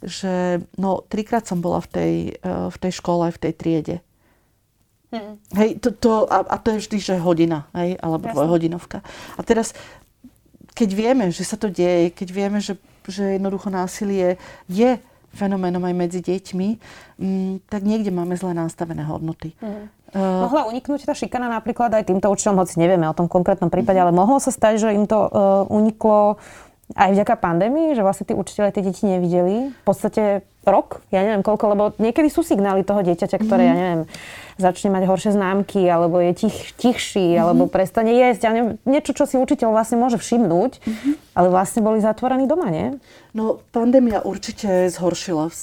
že 0.06 0.35
no, 0.78 1.02
trikrát 1.02 1.50
som 1.50 1.59
bola 1.59 1.83
v 1.83 1.88
tej, 1.90 2.14
v 2.46 2.76
tej 2.78 2.92
škole, 2.94 3.26
v 3.35 3.38
tej 3.42 3.52
triede. 3.59 3.96
Mm. 5.11 5.42
Hej, 5.59 5.83
to, 5.83 5.90
to, 5.90 6.11
a, 6.30 6.46
a 6.46 6.56
to 6.62 6.78
je 6.78 6.87
vždy, 6.87 6.98
že 7.02 7.14
hodina, 7.18 7.66
hej, 7.74 7.98
alebo 7.98 8.30
dvojhodinovka. 8.30 9.02
A 9.35 9.40
teraz, 9.42 9.74
keď 10.80 10.90
vieme, 10.96 11.24
že 11.28 11.44
sa 11.44 11.60
to 11.60 11.68
deje, 11.68 12.08
keď 12.16 12.28
vieme, 12.32 12.58
že, 12.64 12.80
že 13.04 13.36
jednoducho 13.36 13.68
násilie 13.68 14.40
je 14.64 14.96
fenoménom 15.36 15.84
aj 15.84 15.94
medzi 15.94 16.20
deťmi, 16.24 16.68
m, 16.72 16.80
mm, 17.20 17.52
tak 17.68 17.84
niekde 17.84 18.08
máme 18.08 18.32
zle 18.34 18.56
nastavené 18.56 19.04
hodnoty. 19.04 19.52
Mm. 19.60 19.92
Uh, 20.10 20.42
Mohla 20.48 20.66
uniknúť 20.72 21.06
tá 21.06 21.14
šikana 21.14 21.46
napríklad 21.46 21.92
aj 21.94 22.10
týmto 22.10 22.26
učiteľom, 22.32 22.66
hoci 22.66 22.82
nevieme 22.82 23.06
o 23.06 23.14
tom 23.14 23.30
konkrétnom 23.30 23.70
prípade, 23.70 24.00
mm. 24.00 24.04
ale 24.08 24.12
mohlo 24.16 24.42
sa 24.42 24.50
stať, 24.50 24.82
že 24.82 24.96
im 24.96 25.06
to 25.06 25.28
uh, 25.28 25.68
uniklo 25.70 26.40
aj 26.94 27.11
vďaka 27.14 27.35
pandémii, 27.38 27.94
že 27.94 28.03
vlastne 28.03 28.26
tí 28.26 28.35
učiteľe 28.35 28.74
tie 28.74 28.83
deti 28.83 29.07
nevideli. 29.07 29.70
V 29.70 29.85
podstate 29.87 30.42
rok, 30.61 31.00
ja 31.09 31.24
neviem 31.24 31.40
koľko, 31.40 31.64
lebo 31.72 31.85
niekedy 31.96 32.29
sú 32.29 32.44
signály 32.44 32.85
toho 32.85 33.00
dieťaťa, 33.00 33.38
ktoré, 33.40 33.64
mm. 33.64 33.68
ja 33.70 33.74
neviem, 33.74 34.03
začne 34.61 34.92
mať 34.92 35.09
horšie 35.09 35.33
známky, 35.33 35.88
alebo 35.88 36.20
je 36.20 36.37
tich, 36.37 36.76
tichší, 36.76 37.33
mm-hmm. 37.33 37.40
alebo 37.40 37.64
prestane 37.64 38.12
jesť. 38.12 38.40
Ja 38.44 38.53
neviem, 38.53 38.76
niečo, 38.85 39.16
čo 39.16 39.24
si 39.24 39.40
učiteľ 39.40 39.72
vlastne 39.72 39.96
môže 39.96 40.20
všimnúť, 40.20 40.72
mm-hmm. 40.85 41.12
ale 41.33 41.48
vlastne 41.48 41.81
boli 41.81 42.05
zatvorení 42.05 42.44
doma, 42.44 42.68
nie? 42.68 43.00
No, 43.33 43.64
pandémia 43.72 44.20
určite 44.20 44.92
zhoršila 44.92 45.48
uh, 45.48 45.55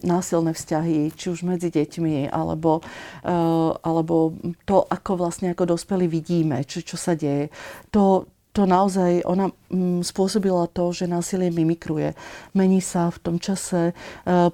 násilné 0.00 0.56
vzťahy, 0.56 1.12
či 1.12 1.26
už 1.28 1.44
medzi 1.44 1.68
deťmi, 1.68 2.32
alebo, 2.32 2.80
uh, 2.80 3.76
alebo 3.84 4.32
to, 4.64 4.88
ako 4.88 5.20
vlastne 5.20 5.52
ako 5.52 5.76
dospelí 5.76 6.08
vidíme, 6.08 6.64
čo, 6.64 6.80
čo 6.80 6.96
sa 6.96 7.12
deje. 7.12 7.52
To, 7.92 8.24
to 8.56 8.64
naozaj, 8.64 9.20
ona 9.28 9.52
mm, 9.52 9.65
spôsobila 10.02 10.70
to, 10.70 10.94
že 10.94 11.10
násilie 11.10 11.50
mimikruje. 11.50 12.14
Mení 12.54 12.78
sa 12.78 13.10
v 13.10 13.18
tom 13.18 13.36
čase, 13.42 13.90
e, 13.90 13.94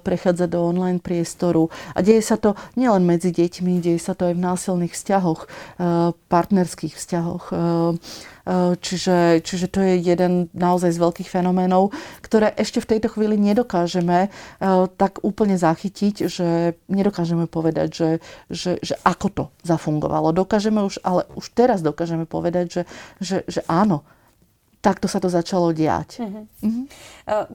prechádza 0.01 0.49
do 0.49 0.65
online 0.65 0.97
priestoru 0.97 1.69
a 1.93 2.01
deje 2.01 2.25
sa 2.25 2.37
to 2.37 2.57
nielen 2.73 3.05
medzi 3.05 3.29
deťmi, 3.29 3.77
deje 3.77 4.01
sa 4.01 4.17
to 4.17 4.29
aj 4.29 4.33
v 4.33 4.45
násilných 4.45 4.93
vzťahoch, 4.93 5.41
e, 5.45 5.47
partnerských 6.17 6.93
vzťahoch. 6.97 7.43
E, 7.53 7.55
čiže, 8.83 9.39
čiže 9.39 9.71
to 9.71 9.79
je 9.79 10.03
jeden 10.03 10.51
naozaj 10.51 10.91
z 10.91 10.99
veľkých 10.99 11.31
fenoménov, 11.31 11.95
ktoré 12.19 12.51
ešte 12.59 12.83
v 12.83 12.89
tejto 12.91 13.15
chvíli 13.15 13.39
nedokážeme 13.39 14.27
tak 14.99 15.23
úplne 15.23 15.55
zachytiť, 15.55 16.27
že 16.27 16.75
nedokážeme 16.91 17.47
povedať, 17.47 17.87
že, 17.95 18.09
že, 18.51 18.71
že 18.83 18.99
ako 19.07 19.27
to 19.31 19.43
zafungovalo. 19.63 20.35
Dokážeme 20.35 20.83
už, 20.83 20.99
ale 21.07 21.23
už 21.39 21.55
teraz 21.55 21.79
dokážeme 21.79 22.27
povedať, 22.27 22.65
že, 22.67 22.81
že, 23.23 23.37
že 23.47 23.63
áno, 23.71 24.03
takto 24.83 25.07
sa 25.07 25.23
to 25.23 25.31
začalo 25.31 25.71
diať. 25.71 26.19
Uh-huh. 26.19 26.43
Uh-huh. 26.59 26.85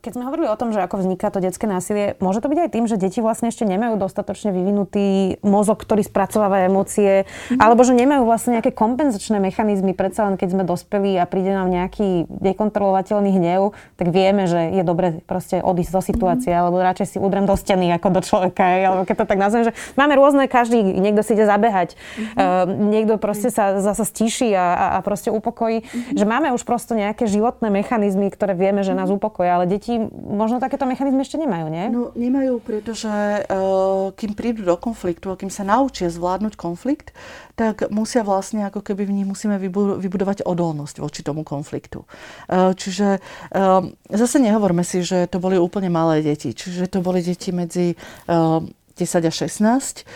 Keď 0.01 0.17
sme 0.17 0.25
hovorili 0.25 0.49
o 0.49 0.57
tom, 0.57 0.73
že 0.73 0.81
ako 0.81 1.05
vzniká 1.05 1.29
to 1.29 1.45
detské 1.45 1.69
násilie, 1.69 2.17
môže 2.25 2.41
to 2.41 2.49
byť 2.49 2.57
aj 2.57 2.71
tým, 2.73 2.85
že 2.89 2.97
deti 2.97 3.21
vlastne 3.21 3.53
ešte 3.53 3.69
nemajú 3.69 4.01
dostatočne 4.01 4.49
vyvinutý 4.49 5.37
mozog, 5.45 5.77
ktorý 5.85 6.01
spracováva 6.01 6.65
emócie, 6.65 7.29
uh-huh. 7.29 7.61
alebo 7.61 7.85
že 7.85 7.93
nemajú 7.93 8.25
vlastne 8.25 8.57
nejaké 8.57 8.73
kompenzačné 8.73 9.37
mechanizmy, 9.45 9.93
predsa 9.93 10.25
len 10.25 10.41
keď 10.41 10.57
sme 10.57 10.65
dospeli 10.65 11.21
a 11.21 11.29
príde 11.29 11.53
nám 11.53 11.69
nejaký 11.69 12.33
nekontrolovateľný 12.33 13.29
hnev, 13.37 13.77
tak 14.01 14.09
vieme, 14.09 14.49
že 14.49 14.73
je 14.73 14.81
dobre 14.81 15.21
proste 15.29 15.61
odísť 15.61 15.93
zo 15.93 16.01
situácie, 16.01 16.49
uh-huh. 16.49 16.65
alebo 16.65 16.81
radšej 16.81 17.07
si 17.13 17.19
udrem 17.21 17.45
do 17.45 17.53
steny 17.53 17.93
ako 17.93 18.09
do 18.09 18.21
človeka, 18.25 18.65
alebo 18.65 19.05
keď 19.05 19.17
to 19.21 19.27
tak 19.29 19.37
nazvem, 19.37 19.63
že 19.69 19.73
máme 20.01 20.17
rôzne, 20.17 20.49
každý, 20.49 20.81
niekto 20.81 21.21
si 21.21 21.37
ide 21.37 21.45
zabehať, 21.45 21.93
uh-huh. 21.93 22.65
uh, 22.65 22.89
niekto 22.89 23.21
proste 23.21 23.53
sa 23.53 23.85
zasa 23.85 24.09
stíši 24.09 24.57
a, 24.57 24.65
a, 24.65 24.87
a 24.97 24.99
proste 25.05 25.29
upokojí, 25.29 25.85
uh-huh. 25.85 26.17
že 26.17 26.25
máme 26.25 26.57
už 26.57 26.65
proste 26.65 26.97
nejaké 26.97 27.18
nejaké 27.19 27.35
životné 27.35 27.67
mechanizmy, 27.75 28.31
ktoré 28.31 28.55
vieme, 28.55 28.87
že 28.87 28.95
nás 28.95 29.11
mhm. 29.11 29.19
upokoja, 29.19 29.59
ale 29.59 29.67
deti 29.67 29.99
možno 30.15 30.63
takéto 30.63 30.87
mechanizmy 30.87 31.27
ešte 31.27 31.35
nemajú, 31.35 31.67
nie? 31.67 31.91
No 31.91 32.15
nemajú, 32.15 32.63
pretože 32.63 33.11
uh, 33.11 34.15
kým 34.15 34.39
prídu 34.39 34.63
do 34.63 34.79
konfliktu 34.79 35.35
a 35.35 35.35
kým 35.35 35.51
sa 35.51 35.67
naučia 35.67 36.15
zvládnuť 36.15 36.55
konflikt, 36.55 37.11
tak 37.59 37.91
musia 37.91 38.23
vlastne, 38.23 38.71
ako 38.71 38.87
keby 38.87 39.03
v 39.11 39.15
nich 39.19 39.27
musíme 39.27 39.59
vybudovať 39.99 40.47
odolnosť 40.47 41.03
voči 41.03 41.27
tomu 41.27 41.43
konfliktu. 41.43 42.07
Uh, 42.47 42.71
čiže 42.79 43.19
uh, 43.19 43.83
zase 44.15 44.39
nehovorme 44.39 44.87
si, 44.87 45.03
že 45.03 45.27
to 45.27 45.43
boli 45.43 45.59
úplne 45.59 45.91
malé 45.91 46.23
deti. 46.23 46.55
Čiže 46.55 46.87
to 46.87 47.03
boli 47.03 47.19
deti 47.19 47.51
medzi 47.51 47.99
uh, 48.31 48.63
10 48.95 49.27
a 49.27 49.33
16. 49.35 50.07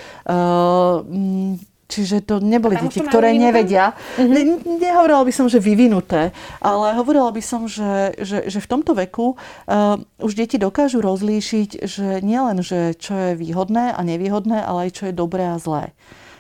Čiže 1.93 2.25
to 2.25 2.41
neboli 2.41 2.81
deti, 2.81 3.05
ktoré 3.05 3.37
nevedia. 3.37 3.93
Mm-hmm. 3.93 4.33
Ne, 4.33 4.43
nehovorila 4.81 5.29
by 5.29 5.33
som, 5.37 5.45
že 5.53 5.61
vyvinuté, 5.61 6.33
ale 6.65 6.97
hovorila 6.97 7.29
by 7.29 7.43
som, 7.45 7.69
že, 7.69 8.17
že, 8.17 8.49
že 8.49 8.59
v 8.65 8.71
tomto 8.71 8.97
veku 8.97 9.37
uh, 9.37 10.01
už 10.25 10.33
deti 10.33 10.57
dokážu 10.57 11.05
rozlíšiť, 11.05 11.85
že 11.85 12.25
nielen, 12.25 12.65
že 12.65 12.97
čo 12.97 13.13
je 13.13 13.31
výhodné 13.37 13.93
a 13.93 14.01
nevýhodné, 14.01 14.65
ale 14.65 14.89
aj 14.89 14.91
čo 14.97 15.03
je 15.13 15.15
dobré 15.15 15.45
a 15.53 15.61
zlé. 15.61 15.93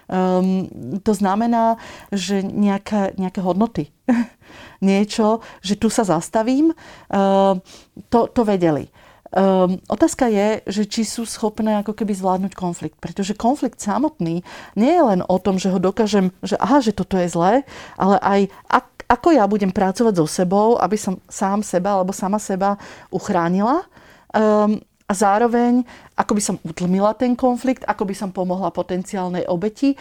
Um, 0.09 0.69
to 1.05 1.12
znamená, 1.12 1.77
že 2.09 2.41
nejaké, 2.41 3.17
nejaké 3.21 3.41
hodnoty, 3.45 3.93
niečo, 4.85 5.45
že 5.61 5.77
tu 5.77 5.93
sa 5.93 6.05
zastavím, 6.05 6.73
uh, 6.73 7.61
to, 8.09 8.29
to 8.33 8.43
vedeli. 8.45 8.88
Um, 9.33 9.81
otázka 9.88 10.29
je, 10.29 10.61
že 10.68 10.85
či 10.85 11.09
sú 11.09 11.25
schopné 11.25 11.81
ako 11.81 11.97
keby 11.97 12.12
zvládnuť 12.12 12.53
konflikt. 12.53 13.01
Pretože 13.01 13.33
konflikt 13.33 13.81
samotný 13.81 14.45
nie 14.77 14.92
je 14.92 15.03
len 15.03 15.25
o 15.25 15.37
tom, 15.40 15.57
že 15.57 15.73
ho 15.73 15.81
dokážem, 15.81 16.29
že 16.45 16.61
aha, 16.61 16.85
že 16.85 16.92
toto 16.92 17.16
je 17.16 17.33
zlé, 17.33 17.64
ale 17.97 18.21
aj 18.21 18.40
ak, 18.68 18.87
ako 19.09 19.29
ja 19.33 19.49
budem 19.49 19.73
pracovať 19.73 20.21
so 20.21 20.29
sebou, 20.29 20.77
aby 20.77 21.01
som 21.01 21.16
sám 21.33 21.64
seba 21.64 21.97
alebo 21.97 22.12
sama 22.12 22.37
seba 22.37 22.77
uchránila. 23.09 23.88
Um, 24.37 24.85
a 25.09 25.12
zároveň, 25.12 25.85
ako 26.16 26.33
by 26.37 26.42
som 26.45 26.57
utlmila 26.64 27.12
ten 27.12 27.37
konflikt, 27.37 27.85
ako 27.85 28.09
by 28.09 28.14
som 28.16 28.33
pomohla 28.33 28.73
potenciálnej 28.73 29.45
obeti, 29.45 29.97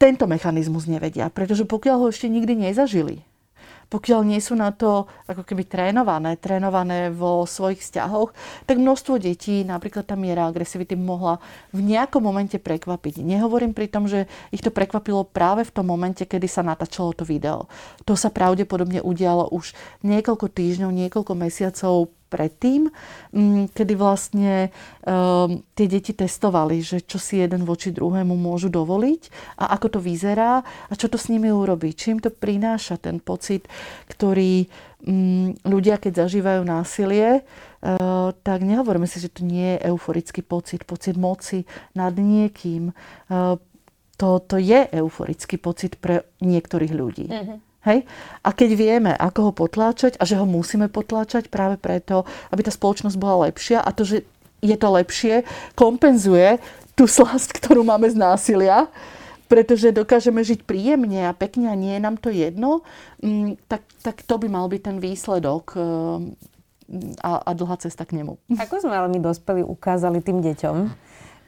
tento 0.00 0.24
mechanizmus 0.24 0.88
nevedia. 0.88 1.28
Pretože 1.28 1.68
pokiaľ 1.68 1.96
ho 2.00 2.06
ešte 2.08 2.32
nikdy 2.32 2.68
nezažili, 2.68 3.27
pokiaľ 3.88 4.20
nie 4.24 4.40
sú 4.40 4.52
na 4.52 4.68
to 4.68 5.08
ako 5.24 5.42
keby 5.48 5.64
trénované, 5.64 6.36
trénované 6.36 7.08
vo 7.08 7.48
svojich 7.48 7.80
vzťahoch, 7.80 8.36
tak 8.68 8.76
množstvo 8.76 9.16
detí, 9.16 9.64
napríklad 9.64 10.04
tá 10.04 10.12
miera 10.12 10.44
agresivity 10.44 10.92
mohla 10.92 11.40
v 11.72 11.80
nejakom 11.84 12.20
momente 12.20 12.60
prekvapiť. 12.60 13.24
Nehovorím 13.24 13.72
pri 13.72 13.88
tom, 13.88 14.04
že 14.04 14.28
ich 14.52 14.60
to 14.60 14.68
prekvapilo 14.68 15.24
práve 15.24 15.64
v 15.64 15.72
tom 15.72 15.88
momente, 15.88 16.28
kedy 16.28 16.44
sa 16.44 16.60
natáčalo 16.60 17.16
to 17.16 17.24
video. 17.24 17.64
To 18.04 18.12
sa 18.12 18.28
pravdepodobne 18.28 19.00
udialo 19.00 19.48
už 19.48 19.72
niekoľko 20.04 20.52
týždňov, 20.52 20.92
niekoľko 20.92 21.32
mesiacov 21.32 22.12
predtým, 22.28 22.92
mm, 23.32 23.72
kedy 23.72 23.94
vlastne 23.96 24.68
um, 25.02 25.64
tie 25.72 25.86
deti 25.88 26.12
testovali, 26.12 26.84
že 26.84 27.00
čo 27.02 27.16
si 27.16 27.40
jeden 27.40 27.64
voči 27.64 27.90
druhému 27.90 28.36
môžu 28.36 28.68
dovoliť 28.68 29.32
a 29.58 29.74
ako 29.74 29.98
to 29.98 30.00
vyzerá 30.04 30.62
a 30.62 30.92
čo 30.92 31.08
to 31.08 31.16
s 31.16 31.32
nimi 31.32 31.48
urobí. 31.48 31.96
Čím 31.96 32.20
to 32.20 32.28
prináša 32.28 33.00
ten 33.00 33.18
pocit, 33.18 33.66
ktorý 34.12 34.68
um, 35.08 35.56
ľudia, 35.64 35.96
keď 35.96 36.28
zažívajú 36.28 36.62
násilie, 36.62 37.42
uh, 37.42 38.30
tak 38.44 38.62
nehovoríme 38.62 39.08
si, 39.08 39.18
že 39.18 39.32
to 39.32 39.42
nie 39.42 39.80
je 39.80 39.90
euforický 39.90 40.44
pocit, 40.44 40.84
pocit 40.84 41.16
moci 41.16 41.64
nad 41.96 42.12
niekým. 42.12 42.92
Uh, 43.32 43.56
to, 44.18 44.42
to 44.42 44.58
je 44.58 44.90
euforický 44.98 45.56
pocit 45.62 45.94
pre 45.96 46.26
niektorých 46.42 46.92
ľudí. 46.92 47.26
Mm-hmm. 47.30 47.67
Hej? 47.88 48.04
A 48.44 48.52
keď 48.52 48.70
vieme, 48.76 49.12
ako 49.16 49.50
ho 49.50 49.52
potláčať 49.56 50.20
a 50.20 50.28
že 50.28 50.36
ho 50.36 50.44
musíme 50.44 50.92
potláčať 50.92 51.48
práve 51.48 51.80
preto, 51.80 52.28
aby 52.52 52.60
tá 52.60 52.72
spoločnosť 52.72 53.16
bola 53.16 53.48
lepšia 53.48 53.80
a 53.80 53.88
to, 53.96 54.04
že 54.04 54.28
je 54.60 54.76
to 54.76 54.88
lepšie, 54.92 55.48
kompenzuje 55.72 56.60
tú 56.92 57.08
slasť, 57.08 57.56
ktorú 57.56 57.86
máme 57.86 58.10
z 58.10 58.18
násilia, 58.18 58.90
pretože 59.48 59.96
dokážeme 59.96 60.44
žiť 60.44 60.68
príjemne 60.68 61.30
a 61.30 61.32
pekne 61.32 61.72
a 61.72 61.78
nie 61.78 61.96
je 61.96 62.04
nám 62.04 62.20
to 62.20 62.28
jedno, 62.28 62.84
mm, 63.24 63.56
tak, 63.70 63.86
tak 64.04 64.20
to 64.26 64.36
by 64.36 64.46
mal 64.50 64.68
byť 64.68 64.82
ten 64.84 64.96
výsledok 65.00 65.64
ehm, 65.78 66.36
a, 67.24 67.40
a 67.48 67.50
dlhá 67.56 67.80
cesta 67.80 68.04
k 68.04 68.20
nemu. 68.20 68.36
Ako 68.60 68.84
sme 68.84 68.92
ale 68.92 69.08
my 69.08 69.18
dospeli 69.24 69.64
ukázali 69.64 70.20
tým 70.20 70.44
deťom, 70.44 70.76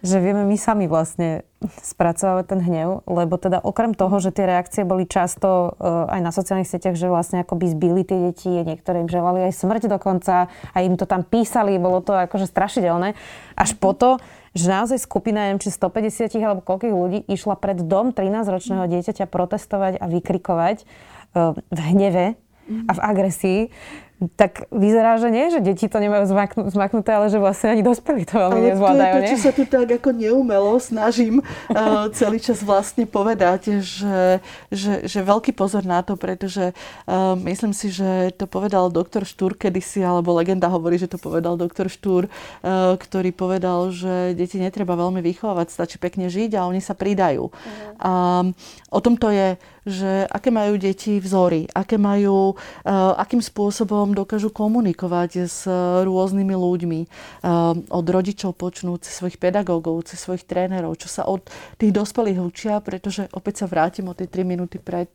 že 0.00 0.16
vieme 0.16 0.48
my 0.48 0.56
sami 0.56 0.88
vlastne 0.88 1.44
spracovávať 1.60 2.56
ten 2.56 2.60
hnev, 2.64 3.04
lebo 3.04 3.36
teda 3.36 3.60
okrem 3.60 3.92
toho, 3.92 4.16
že 4.16 4.32
tie 4.32 4.48
reakcie 4.48 4.82
boli 4.88 5.04
často 5.04 5.76
uh, 5.76 6.08
aj 6.08 6.20
na 6.24 6.32
sociálnych 6.32 6.68
sieťach, 6.68 6.96
že 6.96 7.12
vlastne 7.12 7.44
akoby 7.44 7.68
zbili 7.68 8.02
tie 8.08 8.32
deti, 8.32 8.48
niektoré 8.48 9.04
im 9.04 9.12
želali 9.12 9.44
aj 9.44 9.60
smrť 9.60 9.92
dokonca 9.92 10.48
a 10.48 10.76
im 10.80 10.96
to 10.96 11.04
tam 11.04 11.20
písali, 11.20 11.76
bolo 11.76 12.00
to 12.00 12.16
akože 12.16 12.48
strašidelné. 12.48 13.12
Až 13.60 13.76
po 13.76 13.92
to, 13.92 14.16
že 14.56 14.72
naozaj 14.72 15.04
skupina, 15.04 15.52
neviem, 15.52 15.60
či 15.60 15.68
150 15.68 16.32
alebo 16.40 16.64
koľkých 16.64 16.94
ľudí 16.96 17.18
išla 17.28 17.60
pred 17.60 17.84
dom 17.84 18.16
13-ročného 18.16 18.88
dieťaťa 18.88 19.28
protestovať 19.28 20.00
a 20.00 20.08
vykrikovať 20.08 20.88
uh, 21.36 21.52
v 21.68 21.80
hneve 21.92 22.40
a 22.70 22.92
v 22.94 23.00
agresii, 23.02 23.60
tak 24.37 24.68
vyzerá, 24.68 25.16
že 25.16 25.33
nie, 25.33 25.48
že 25.48 25.64
deti 25.64 25.88
to 25.88 25.96
nemajú 25.96 26.28
zmaknú, 26.28 26.62
zmaknuté, 26.68 27.16
ale 27.16 27.33
že 27.33 27.40
vlastne 27.40 27.72
ani 27.72 27.80
dospelí 27.80 28.28
to 28.28 28.37
veľmi 28.37 28.61
ale 28.61 28.68
nezvládajú. 28.76 29.00
je 29.00 29.16
to, 29.16 29.30
čo 29.33 29.38
sa 29.40 29.50
tu 29.56 29.62
tak 29.64 29.88
ako 29.96 30.12
neumelo 30.12 30.76
snažím 30.76 31.40
uh, 31.40 32.04
celý 32.12 32.37
čas 32.37 32.61
vlastne 32.61 33.09
povedať, 33.09 33.80
že, 33.80 34.44
že, 34.68 35.09
že 35.09 35.20
veľký 35.24 35.56
pozor 35.56 35.88
na 35.88 36.04
to, 36.04 36.20
pretože 36.20 36.76
uh, 36.76 37.33
myslím 37.48 37.72
si, 37.72 37.88
že 37.88 38.37
to 38.37 38.44
povedal 38.44 38.92
doktor 38.92 39.24
Štúr 39.24 39.56
kedysi, 39.56 40.04
alebo 40.04 40.37
legenda 40.37 40.68
hovorí, 40.68 41.00
že 41.00 41.09
to 41.09 41.16
povedal 41.16 41.56
doktor 41.56 41.88
Štúr, 41.88 42.28
uh, 42.28 43.00
ktorý 43.00 43.33
povedal, 43.33 43.88
že 43.88 44.37
deti 44.37 44.61
netreba 44.61 45.00
veľmi 45.00 45.24
vychovávať, 45.24 45.72
stačí 45.72 45.96
pekne 45.96 46.28
žiť 46.28 46.61
a 46.61 46.68
oni 46.68 46.85
sa 46.85 46.92
pridajú. 46.92 47.48
Uh-huh. 47.48 47.92
A 47.96 48.12
o 48.92 49.00
tom 49.00 49.16
to 49.16 49.33
je, 49.33 49.56
že 49.88 50.28
aké 50.28 50.52
majú 50.52 50.76
deti 50.76 51.16
vzory, 51.16 51.64
aké 51.72 51.96
majú, 51.96 52.52
uh, 52.52 53.16
akým 53.16 53.40
spôsobom 53.40 54.10
dokážu 54.12 54.51
komunikovať 54.53 55.31
s 55.46 55.64
rôznymi 56.05 56.55
ľuďmi. 56.55 57.01
Uh, 57.40 57.79
od 57.88 58.07
rodičov 58.07 58.57
počnúť, 58.57 59.07
cez 59.07 59.20
svojich 59.20 59.40
pedagógov, 59.40 60.07
cez 60.07 60.20
svojich 60.20 60.44
trénerov, 60.44 60.99
čo 60.99 61.09
sa 61.09 61.27
od 61.27 61.46
tých 61.77 61.92
dospelých 61.94 62.38
učia, 62.40 62.75
pretože 62.85 63.27
opäť 63.33 63.64
sa 63.64 63.66
vrátim 63.66 64.09
o 64.11 64.16
tie 64.16 64.29
3 64.29 64.44
minúty 64.44 64.79
pred 64.81 65.09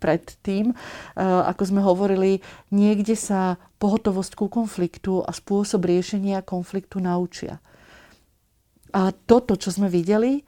pred 0.00 0.24
tým, 0.40 0.72
ako 1.20 1.62
sme 1.68 1.84
hovorili, 1.84 2.40
niekde 2.72 3.12
sa 3.12 3.60
pohotovosť 3.76 4.32
ku 4.32 4.48
konfliktu 4.48 5.20
a 5.20 5.28
spôsob 5.28 5.84
riešenia 5.84 6.40
konfliktu 6.40 7.04
naučia. 7.04 7.60
A 8.96 9.12
toto, 9.12 9.60
čo 9.60 9.68
sme 9.68 9.92
videli, 9.92 10.40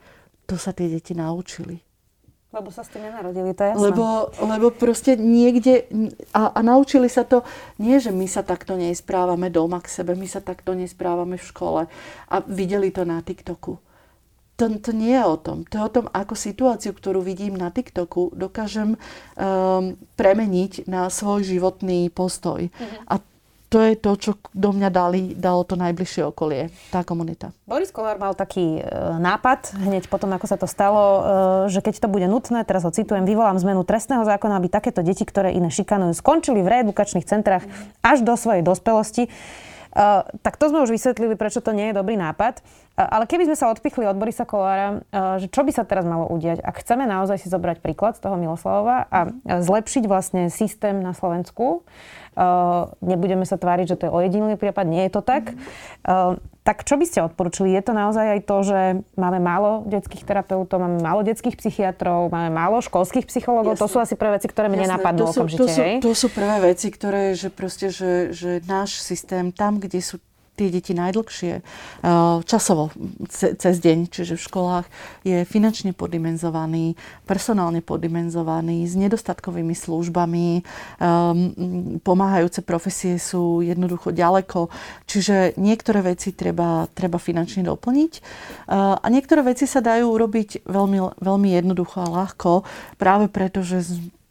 to 0.48 0.56
sa 0.56 0.72
tie 0.72 0.88
deti 0.88 1.12
naučili. 1.12 1.91
Lebo 2.52 2.68
sa 2.68 2.84
s 2.84 2.92
tým 2.92 3.08
nenarodili, 3.08 3.56
to 3.56 3.64
je 3.64 3.70
jasné. 3.72 3.80
Lebo, 3.80 4.28
lebo 4.44 4.68
proste 4.68 5.16
niekde, 5.16 5.88
a, 6.36 6.52
a 6.52 6.60
naučili 6.60 7.08
sa 7.08 7.24
to, 7.24 7.48
nie 7.80 7.96
že 7.96 8.12
my 8.12 8.28
sa 8.28 8.44
takto 8.44 8.76
nesprávame 8.76 9.48
doma 9.48 9.80
k 9.80 9.88
sebe, 9.88 10.12
my 10.12 10.28
sa 10.28 10.44
takto 10.44 10.76
nesprávame 10.76 11.40
v 11.40 11.48
škole 11.48 11.82
a 12.28 12.36
videli 12.44 12.92
to 12.92 13.08
na 13.08 13.24
TikToku. 13.24 13.80
To, 14.60 14.64
to 14.84 14.92
nie 14.92 15.16
je 15.16 15.24
o 15.24 15.40
tom. 15.40 15.64
To 15.72 15.80
je 15.80 15.82
o 15.82 15.94
tom, 15.96 16.06
ako 16.12 16.36
situáciu, 16.36 16.92
ktorú 16.92 17.24
vidím 17.24 17.56
na 17.56 17.72
TikToku, 17.72 18.36
dokážem 18.36 19.00
um, 19.00 19.96
premeniť 20.20 20.86
na 20.92 21.08
svoj 21.08 21.48
životný 21.48 22.12
postoj. 22.12 22.68
Mm-hmm. 22.68 23.08
A 23.08 23.14
to 23.72 23.80
je 23.80 23.96
to, 23.96 24.12
čo 24.20 24.32
do 24.52 24.70
mňa 24.76 24.92
dali, 24.92 25.32
dalo 25.32 25.64
to 25.64 25.80
najbližšie 25.80 26.28
okolie, 26.28 26.68
tá 26.92 27.00
komunita. 27.00 27.56
Boris 27.64 27.88
Kolár 27.88 28.20
mal 28.20 28.36
taký 28.36 28.78
e, 28.78 28.82
nápad, 29.16 29.72
hneď 29.80 30.12
potom, 30.12 30.28
ako 30.36 30.44
sa 30.44 30.60
to 30.60 30.68
stalo, 30.68 31.02
e, 31.02 31.20
že 31.72 31.80
keď 31.80 32.04
to 32.04 32.08
bude 32.12 32.28
nutné, 32.28 32.68
teraz 32.68 32.84
ho 32.84 32.92
citujem, 32.92 33.24
vyvolám 33.24 33.56
zmenu 33.56 33.80
trestného 33.88 34.28
zákona, 34.28 34.60
aby 34.60 34.68
takéto 34.68 35.00
deti, 35.00 35.24
ktoré 35.24 35.56
iné 35.56 35.72
šikanujú, 35.72 36.12
skončili 36.12 36.60
v 36.60 36.68
reedukačných 36.68 37.24
centrách 37.24 37.64
až 38.04 38.20
do 38.20 38.36
svojej 38.36 38.60
dospelosti. 38.60 39.32
Uh, 39.92 40.24
tak 40.40 40.56
to 40.56 40.72
sme 40.72 40.80
už 40.80 40.90
vysvetlili, 40.96 41.36
prečo 41.36 41.60
to 41.60 41.76
nie 41.76 41.92
je 41.92 41.98
dobrý 42.00 42.16
nápad. 42.16 42.64
Uh, 42.96 43.04
ale 43.04 43.28
keby 43.28 43.44
sme 43.52 43.56
sa 43.60 43.68
odpichli 43.68 44.08
od 44.08 44.16
Borisa 44.16 44.48
Kolára, 44.48 45.04
uh, 45.12 45.36
že 45.36 45.52
čo 45.52 45.60
by 45.62 45.72
sa 45.72 45.84
teraz 45.84 46.08
malo 46.08 46.32
udiať? 46.32 46.64
Ak 46.64 46.80
chceme 46.80 47.04
naozaj 47.04 47.44
si 47.44 47.52
zobrať 47.52 47.84
príklad 47.84 48.16
z 48.16 48.24
toho 48.24 48.40
Miloslavova 48.40 49.04
a 49.12 49.28
zlepšiť 49.44 50.04
vlastne 50.08 50.48
systém 50.48 51.04
na 51.04 51.12
Slovensku, 51.12 51.84
nebudeme 53.04 53.44
sa 53.44 53.60
tváriť, 53.60 53.92
že 53.92 53.98
to 54.00 54.04
je 54.08 54.14
ojedinilý 54.16 54.56
prípad, 54.56 54.88
nie 54.88 55.04
je 55.04 55.12
to 55.12 55.20
tak. 55.20 55.52
Tak 56.62 56.86
čo 56.86 56.94
by 56.94 57.04
ste 57.10 57.26
odporučili? 57.26 57.74
Je 57.74 57.82
to 57.82 57.90
naozaj 57.90 58.38
aj 58.38 58.40
to, 58.46 58.56
že 58.62 58.80
máme 59.18 59.42
málo 59.42 59.82
detských 59.90 60.22
terapeutov, 60.22 60.78
máme 60.78 61.02
málo 61.02 61.26
detských 61.26 61.58
psychiatrov, 61.58 62.30
máme 62.30 62.54
málo 62.54 62.78
školských 62.78 63.26
psychológov? 63.26 63.74
Jasne. 63.74 63.82
To 63.82 63.90
sú 63.90 63.98
asi 63.98 64.14
prvé 64.14 64.38
veci, 64.38 64.46
ktoré 64.46 64.70
mne 64.70 64.86
napadnú 64.86 65.26
to 65.26 65.34
sú, 65.34 65.38
okamžite. 65.42 65.58
To 65.58 65.66
sú, 65.66 65.82
to 65.98 66.12
sú 66.14 66.26
prvé 66.30 66.56
veci, 66.62 66.86
ktoré, 66.94 67.34
že 67.34 67.50
proste, 67.50 67.90
že, 67.90 68.30
že 68.30 68.62
náš 68.62 69.02
systém 69.02 69.50
tam, 69.50 69.82
kde 69.82 69.98
sú 69.98 70.22
tie 70.62 70.70
deti 70.70 70.94
najdlhšie 70.94 71.52
eh, 71.58 71.62
časovo 72.46 72.94
cez 73.34 73.76
deň, 73.82 74.06
čiže 74.06 74.38
v 74.38 74.46
školách 74.46 74.86
je 75.26 75.42
finančne 75.42 75.90
podimenzovaný, 75.90 76.94
personálne 77.26 77.82
podimenzovaný, 77.82 78.86
s 78.86 78.94
nedostatkovými 78.94 79.74
službami, 79.74 80.62
ehm, 80.62 81.98
pomáhajúce 82.06 82.62
profesie 82.62 83.18
sú 83.18 83.58
jednoducho 83.66 84.14
ďaleko, 84.14 84.70
čiže 85.10 85.58
niektoré 85.58 86.14
veci 86.14 86.30
treba, 86.30 86.86
treba 86.94 87.18
finančne 87.18 87.66
doplniť. 87.66 88.12
Eh, 88.14 88.94
a 89.02 89.06
niektoré 89.10 89.42
veci 89.42 89.66
sa 89.66 89.82
dajú 89.82 90.14
urobiť 90.14 90.62
veľmi, 90.62 91.18
veľmi 91.18 91.48
jednoducho 91.58 92.06
a 92.06 92.12
ľahko, 92.22 92.62
práve 93.02 93.26
preto, 93.26 93.66
že 93.66 93.82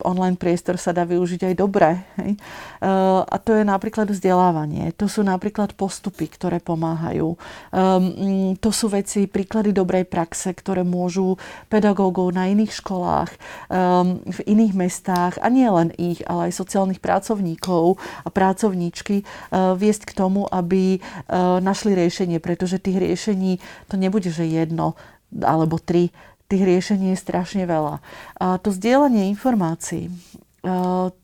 online 0.04 0.38
priestor 0.38 0.76
sa 0.76 0.92
dá 0.92 1.06
využiť 1.06 1.52
aj 1.52 1.56
dobre. 1.56 2.02
Hej. 2.20 2.36
Eh, 2.36 3.22
a 3.22 3.36
to 3.38 3.54
je 3.54 3.64
napríklad 3.64 4.10
vzdelávanie. 4.10 4.92
To 4.98 5.06
sú 5.06 5.22
napríklad 5.22 5.78
postupy, 5.78 6.28
ktoré 6.28 6.58
pomáhajú. 6.58 7.38
Um, 7.72 8.58
to 8.58 8.74
sú 8.74 8.90
veci, 8.90 9.30
príklady 9.30 9.70
dobrej 9.70 10.10
praxe, 10.10 10.50
ktoré 10.52 10.82
môžu 10.82 11.38
pedagógov 11.70 12.34
na 12.34 12.50
iných 12.50 12.74
školách, 12.82 13.30
um, 13.70 14.20
v 14.26 14.40
iných 14.50 14.74
mestách 14.74 15.34
a 15.40 15.48
nie 15.48 15.70
len 15.70 15.94
ich, 15.96 16.26
ale 16.26 16.50
aj 16.50 16.58
sociálnych 16.58 17.00
pracovníkov 17.00 18.02
a 18.26 18.30
pracovníčky 18.34 19.24
uh, 19.24 19.78
viesť 19.78 20.10
k 20.10 20.18
tomu, 20.18 20.50
aby 20.50 20.98
uh, 20.98 21.62
našli 21.62 21.94
riešenie, 21.94 22.42
pretože 22.42 22.82
tých 22.82 22.98
riešení 22.98 23.62
to 23.88 23.96
nebude, 23.96 24.28
že 24.34 24.44
jedno 24.48 24.98
alebo 25.32 25.80
tri 25.80 26.12
tých 26.52 26.68
riešení 26.68 27.16
je 27.16 27.24
strašne 27.24 27.64
veľa. 27.64 28.04
A 28.44 28.60
to 28.60 28.76
zdieľanie 28.76 29.32
informácií, 29.32 30.12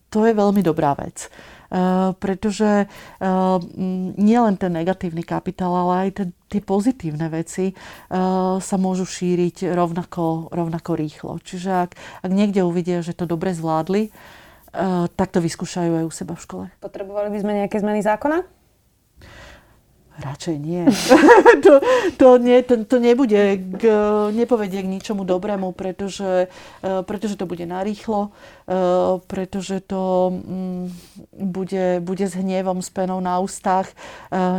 to 0.07 0.19
je 0.23 0.33
veľmi 0.33 0.63
dobrá 0.63 0.95
vec. 0.95 1.27
Pretože 2.23 2.87
nie 4.15 4.39
len 4.39 4.55
ten 4.55 4.71
negatívny 4.71 5.27
kapitál, 5.27 5.75
ale 5.75 6.07
aj 6.07 6.31
tie 6.47 6.63
pozitívne 6.63 7.27
veci 7.27 7.75
sa 8.63 8.75
môžu 8.79 9.03
šíriť 9.03 9.75
rovnako, 9.75 10.47
rovnako 10.55 10.95
rýchlo. 10.95 11.43
Čiže 11.43 11.91
ak, 11.91 11.91
ak 12.23 12.31
niekde 12.31 12.63
uvidia, 12.63 13.03
že 13.03 13.11
to 13.11 13.27
dobre 13.27 13.51
zvládli, 13.51 14.15
tak 15.11 15.27
to 15.35 15.43
vyskúšajú 15.43 15.91
aj 15.99 16.05
u 16.07 16.11
seba 16.15 16.39
v 16.39 16.43
škole. 16.47 16.65
Potrebovali 16.79 17.35
by 17.35 17.39
sme 17.43 17.51
nejaké 17.59 17.83
zmeny 17.83 17.99
zákona? 17.99 18.47
Radšej 20.17 20.55
nie. 20.57 20.81
to, 21.65 21.77
to, 22.17 22.27
nie 22.41 22.65
to, 22.65 22.81
to 22.89 22.97
nebude, 22.97 23.61
k, 23.77 23.83
nepovedie 24.33 24.81
k 24.81 24.89
ničomu 24.89 25.21
dobrému, 25.21 25.77
pretože, 25.77 26.49
e, 26.81 26.89
pretože 27.05 27.37
to 27.37 27.45
bude 27.45 27.61
narýchlo, 27.69 28.33
pretože 29.31 29.79
to 29.87 30.35
mm, 30.35 30.85
bude, 31.39 32.03
bude 32.03 32.25
s 32.27 32.35
hnievom, 32.35 32.83
s 32.83 32.91
penou 32.91 33.23
na 33.23 33.39
ústach. 33.39 33.87
E, 33.87 33.95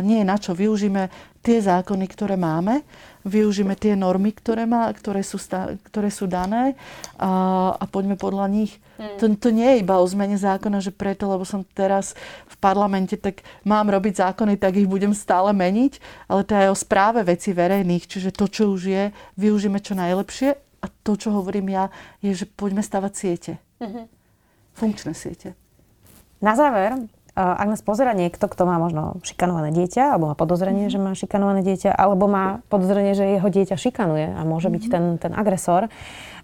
nie 0.01 0.21
je 0.21 0.25
na 0.25 0.37
čo. 0.41 0.57
Využíme 0.57 1.13
tie 1.45 1.61
zákony, 1.61 2.05
ktoré 2.09 2.33
máme 2.33 2.81
využíme 3.27 3.75
tie 3.75 3.99
normy, 3.99 4.31
ktoré, 4.31 4.63
má, 4.63 4.87
ktoré, 4.95 5.21
sú, 5.21 5.35
ktoré 5.91 6.09
sú 6.09 6.25
dané 6.29 6.79
a, 7.19 7.75
a 7.75 7.83
poďme 7.85 8.15
podľa 8.15 8.47
nich. 8.47 8.79
Hmm. 8.95 9.15
To, 9.19 9.25
to 9.35 9.49
nie 9.51 9.75
je 9.75 9.81
iba 9.83 9.99
o 9.99 10.05
zmene 10.07 10.35
zákona, 10.39 10.79
že 10.79 10.95
preto, 10.95 11.27
lebo 11.27 11.43
som 11.43 11.63
teraz 11.63 12.15
v 12.47 12.55
parlamente, 12.63 13.19
tak 13.19 13.43
mám 13.67 13.91
robiť 13.91 14.23
zákony, 14.23 14.55
tak 14.55 14.79
ich 14.79 14.87
budem 14.87 15.11
stále 15.11 15.51
meniť, 15.51 15.99
ale 16.31 16.41
to 16.47 16.51
je 16.55 16.71
o 16.71 16.77
správe 16.77 17.23
veci 17.23 17.51
verejných, 17.51 18.07
čiže 18.07 18.35
to, 18.35 18.47
čo 18.47 18.71
už 18.71 18.81
je, 18.87 19.03
využíme 19.35 19.79
čo 19.83 19.95
najlepšie 19.95 20.49
a 20.79 20.85
to, 21.03 21.19
čo 21.19 21.35
hovorím 21.35 21.75
ja, 21.75 21.91
je, 22.23 22.31
že 22.31 22.45
poďme 22.47 22.79
stavať 22.79 23.13
siete. 23.15 23.51
Hmm. 23.79 24.05
Funkčné 24.75 25.15
siete. 25.15 25.55
Na 26.39 26.55
záver, 26.55 27.09
ak 27.39 27.67
nás 27.71 27.79
pozera 27.79 28.11
niekto, 28.11 28.51
kto 28.51 28.67
má 28.67 28.75
možno 28.81 29.23
šikanované 29.23 29.71
dieťa, 29.71 30.15
alebo 30.15 30.31
má 30.31 30.35
podozrenie, 30.35 30.91
mm-hmm. 30.91 30.99
že 30.99 31.05
má 31.07 31.11
šikanované 31.15 31.61
dieťa, 31.63 31.91
alebo 31.95 32.27
má 32.27 32.59
podozrenie, 32.67 33.15
že 33.15 33.39
jeho 33.39 33.47
dieťa 33.47 33.79
šikanuje 33.79 34.35
a 34.35 34.41
môže 34.43 34.67
mm-hmm. 34.67 34.75
byť 34.75 34.83
ten, 34.91 35.05
ten 35.19 35.33
agresor, 35.35 35.87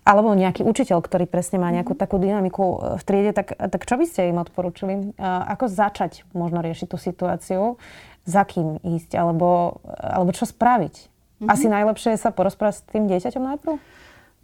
alebo 0.05 0.37
nejaký 0.37 0.61
učiteľ, 0.63 1.01
ktorý 1.01 1.25
presne 1.25 1.57
má 1.57 1.73
nejakú 1.73 1.97
mhm. 1.97 1.99
takú 1.99 2.21
dynamiku 2.21 2.63
e, 2.63 2.77
v 3.01 3.03
triede, 3.03 3.31
tak, 3.33 3.57
tak 3.57 3.81
čo 3.89 3.97
by 3.97 4.05
ste 4.05 4.29
im 4.29 4.37
odporúčili? 4.37 5.17
Ako 5.17 5.65
začať 5.65 6.21
možno 6.37 6.61
riešiť 6.61 6.87
tú 6.93 7.01
situáciu? 7.01 7.81
Za 8.29 8.45
kým 8.45 8.77
ísť? 8.85 9.17
Alebo, 9.17 9.81
alebo 9.97 10.29
čo 10.29 10.45
spraviť? 10.45 10.95
Mm-hmm. 11.41 11.49
Asi 11.49 11.65
najlepšie 11.67 12.15
je 12.15 12.21
sa 12.21 12.29
porozprávať 12.29 12.79
s 12.79 12.85
tým 12.93 13.09
dieťaťom 13.09 13.43
najprv? 13.43 13.73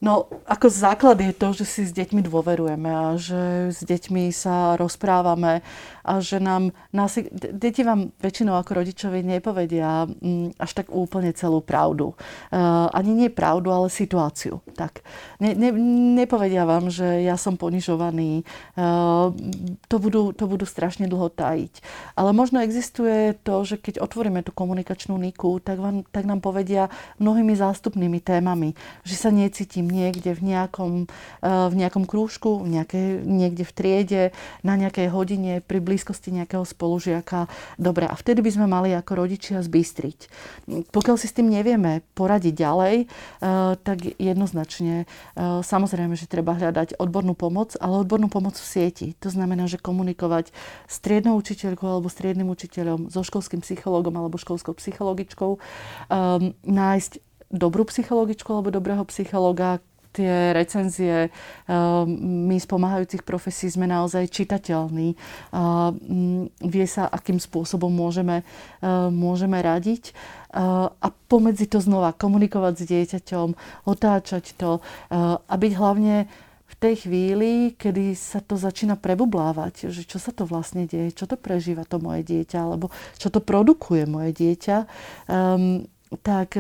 No, 0.01 0.25
ako 0.49 0.65
základ 0.65 1.21
je 1.21 1.29
to, 1.29 1.53
že 1.53 1.65
si 1.69 1.81
s 1.85 1.93
deťmi 1.93 2.25
dôverujeme 2.25 2.89
a 2.89 3.21
že 3.21 3.69
s 3.69 3.85
deťmi 3.85 4.33
sa 4.33 4.73
rozprávame 4.73 5.61
a 6.01 6.17
že 6.17 6.41
nám, 6.41 6.73
nás, 6.89 7.21
deti 7.53 7.85
vám 7.85 8.09
väčšinou 8.17 8.57
ako 8.57 8.81
rodičovi 8.81 9.21
nepovedia 9.21 10.09
mm, 10.09 10.57
až 10.57 10.71
tak 10.73 10.89
úplne 10.89 11.29
celú 11.37 11.61
pravdu. 11.61 12.17
Uh, 12.49 12.89
ani 12.89 13.13
nie 13.13 13.29
pravdu, 13.29 13.69
ale 13.69 13.93
situáciu. 13.93 14.65
Tak. 14.73 15.05
Ne, 15.37 15.53
ne, 15.53 15.69
nepovedia 16.17 16.65
vám, 16.65 16.89
že 16.89 17.21
ja 17.21 17.37
som 17.37 17.53
ponižovaný. 17.53 18.41
Uh, 18.73 19.29
to, 19.85 20.01
budú, 20.01 20.33
to 20.33 20.49
budú 20.49 20.65
strašne 20.65 21.05
dlho 21.05 21.29
tajiť. 21.29 21.85
Ale 22.17 22.33
možno 22.33 22.57
existuje 22.65 23.37
to, 23.45 23.61
že 23.61 23.77
keď 23.77 24.01
otvoríme 24.01 24.41
tú 24.41 24.49
komunikačnú 24.49 25.13
niku, 25.13 25.61
tak, 25.61 25.77
vám, 25.77 26.01
tak 26.09 26.25
nám 26.25 26.41
povedia 26.41 26.89
mnohými 27.21 27.53
zástupnými 27.53 28.17
témami, 28.17 28.73
že 29.05 29.13
sa 29.13 29.29
necítim 29.29 29.90
niekde 29.91 30.31
v 30.31 30.41
nejakom, 30.55 31.11
v 31.43 31.73
nejakom 31.75 32.07
krúžku, 32.07 32.63
nejaké, 32.63 33.19
niekde 33.21 33.67
v 33.67 33.73
triede, 33.75 34.23
na 34.63 34.79
nejakej 34.79 35.11
hodine, 35.11 35.59
pri 35.59 35.83
blízkosti 35.83 36.31
nejakého 36.31 36.63
spolužiaka. 36.63 37.51
Dobre, 37.75 38.07
a 38.07 38.15
vtedy 38.15 38.39
by 38.39 38.51
sme 38.55 38.65
mali 38.71 38.95
ako 38.95 39.27
rodičia 39.27 39.59
zbystriť. 39.59 40.19
Pokiaľ 40.89 41.15
si 41.19 41.27
s 41.27 41.35
tým 41.35 41.51
nevieme 41.51 42.01
poradiť 42.15 42.53
ďalej, 42.55 42.95
tak 43.83 43.97
jednoznačne 44.15 45.05
samozrejme, 45.61 46.15
že 46.15 46.31
treba 46.31 46.55
hľadať 46.55 46.95
odbornú 46.95 47.35
pomoc, 47.35 47.75
ale 47.83 48.01
odbornú 48.01 48.31
pomoc 48.31 48.55
v 48.55 48.63
sieti. 48.63 49.07
To 49.19 49.27
znamená, 49.27 49.67
že 49.67 49.75
komunikovať 49.75 50.55
s 50.87 50.97
triednou 51.03 51.35
učiteľkou 51.35 51.89
alebo 51.89 52.07
s 52.07 52.15
triednym 52.15 52.47
učiteľom, 52.47 53.11
so 53.11 53.25
školským 53.25 53.59
psychológom 53.65 54.15
alebo 54.15 54.39
školskou 54.39 54.77
psychologičkou, 54.77 55.57
nájsť 56.63 57.11
dobrú 57.51 57.85
psychologičku 57.85 58.49
alebo 58.49 58.71
dobrého 58.71 59.03
psychologa, 59.11 59.83
tie 60.11 60.51
recenzie 60.51 61.31
um, 61.67 62.03
my 62.51 62.59
z 62.59 62.67
pomáhajúcich 62.67 63.23
profesí 63.23 63.71
sme 63.71 63.87
naozaj 63.87 64.27
čitateľní. 64.27 65.15
Um, 65.55 66.51
vie 66.59 66.85
sa, 66.87 67.07
akým 67.07 67.39
spôsobom 67.39 67.87
môžeme, 67.87 68.43
um, 68.83 69.07
môžeme 69.11 69.59
radiť 69.63 70.11
a 70.51 71.07
pomedzi 71.31 71.63
to 71.63 71.79
znova 71.79 72.11
komunikovať 72.11 72.73
s 72.75 72.83
dieťaťom, 72.83 73.47
otáčať 73.87 74.51
to 74.59 74.83
a 75.15 75.53
byť 75.55 75.73
hlavne 75.79 76.27
v 76.67 76.75
tej 76.75 77.07
chvíli, 77.07 77.51
kedy 77.79 78.11
sa 78.19 78.43
to 78.43 78.59
začína 78.59 78.99
prebublávať, 78.99 79.87
že 79.95 80.03
čo 80.03 80.19
sa 80.19 80.35
to 80.35 80.43
vlastne 80.43 80.83
deje, 80.83 81.15
čo 81.15 81.23
to 81.23 81.39
prežíva 81.39 81.87
to 81.87 82.03
moje 82.03 82.27
dieťa, 82.27 82.67
alebo 82.67 82.91
čo 83.15 83.31
to 83.31 83.39
produkuje 83.39 84.03
moje 84.03 84.35
dieťa, 84.35 84.77
um, 85.31 85.87
tak 86.19 86.59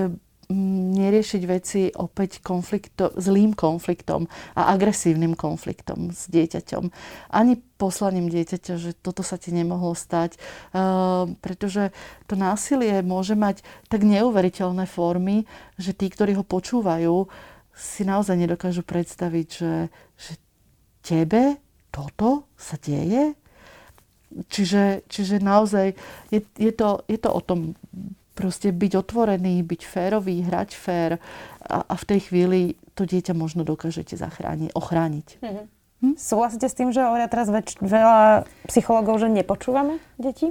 neriešiť 0.97 1.41
veci 1.47 1.87
opäť 1.95 2.43
konflikto, 2.43 3.15
zlým 3.15 3.55
konfliktom 3.55 4.27
a 4.53 4.75
agresívnym 4.75 5.33
konfliktom 5.33 6.11
s 6.11 6.27
dieťaťom. 6.27 6.91
Ani 7.31 7.57
poslaním 7.79 8.29
dieťaťa, 8.29 8.73
že 8.77 8.91
toto 8.93 9.25
sa 9.25 9.39
ti 9.39 9.49
nemohlo 9.49 9.97
stať, 9.97 10.37
uh, 10.37 11.31
pretože 11.41 11.89
to 12.29 12.37
násilie 12.37 13.01
môže 13.01 13.33
mať 13.33 13.65
tak 13.89 14.05
neuveriteľné 14.05 14.85
formy, 14.85 15.49
že 15.79 15.95
tí, 15.97 16.11
ktorí 16.11 16.37
ho 16.37 16.45
počúvajú, 16.45 17.25
si 17.71 18.03
naozaj 18.03 18.35
nedokážu 18.37 18.83
predstaviť, 18.85 19.47
že, 19.47 19.73
že 20.19 20.33
tebe 21.01 21.57
toto 21.89 22.45
sa 22.59 22.77
deje? 22.77 23.33
Čiže, 24.47 25.03
čiže 25.11 25.43
naozaj 25.43 25.91
je, 26.31 26.39
je, 26.55 26.71
to, 26.71 27.03
je 27.11 27.19
to 27.19 27.29
o 27.31 27.41
tom 27.43 27.75
proste 28.41 28.73
byť 28.73 28.91
otvorený, 28.97 29.61
byť 29.61 29.81
férový, 29.85 30.41
hrať 30.41 30.69
fér 30.73 31.11
a, 31.61 31.85
a 31.85 31.93
v 31.93 32.03
tej 32.09 32.19
chvíli 32.25 32.73
to 32.97 33.05
dieťa 33.05 33.37
možno 33.37 33.61
dokážete 33.61 34.17
zachrániť, 34.17 34.73
ochrániť. 34.73 35.27
Mm-hmm. 35.37 35.65
Hm? 36.01 36.15
Súhlasíte 36.17 36.65
s 36.65 36.73
tým, 36.73 36.89
že 36.89 37.05
hovoria 37.05 37.29
teraz 37.29 37.53
väč- 37.53 37.77
veľa 37.77 38.49
psychológov, 38.65 39.21
že 39.21 39.29
nepočúvame 39.29 40.01
deti? 40.17 40.49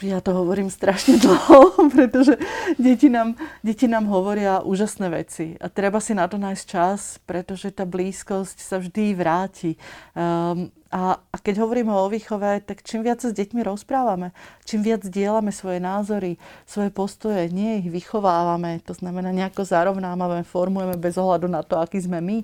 Ja 0.00 0.24
to 0.24 0.32
hovorím 0.32 0.72
strašne 0.72 1.20
dlho, 1.20 1.76
pretože 1.94 2.40
deti 2.80 3.12
nám, 3.12 3.36
deti 3.60 3.84
nám 3.84 4.08
hovoria 4.08 4.64
úžasné 4.64 5.12
veci. 5.12 5.54
A 5.60 5.68
treba 5.68 6.00
si 6.00 6.16
na 6.16 6.24
to 6.24 6.40
nájsť 6.40 6.64
čas, 6.64 7.20
pretože 7.28 7.68
tá 7.70 7.84
blízkosť 7.84 8.56
sa 8.58 8.80
vždy 8.80 9.12
vráti. 9.12 9.76
Um, 10.16 10.72
a, 10.94 11.18
a 11.18 11.36
keď 11.42 11.66
hovoríme 11.66 11.90
o 11.90 12.06
výchove, 12.06 12.62
tak 12.62 12.86
čím 12.86 13.02
viac 13.02 13.18
sa 13.18 13.34
s 13.34 13.36
deťmi 13.36 13.66
rozprávame, 13.66 14.30
čím 14.62 14.86
viac 14.86 15.02
dielame 15.02 15.50
svoje 15.50 15.82
názory, 15.82 16.38
svoje 16.70 16.94
postoje, 16.94 17.50
nie 17.50 17.82
ich 17.82 17.90
vychovávame, 17.90 18.78
to 18.86 18.94
znamená 18.94 19.34
nejako 19.34 19.66
zarovnávame, 19.66 20.46
formujeme 20.46 20.94
bez 20.94 21.18
ohľadu 21.18 21.50
na 21.50 21.66
to, 21.66 21.82
aký 21.82 21.98
sme 21.98 22.22
my, 22.22 22.38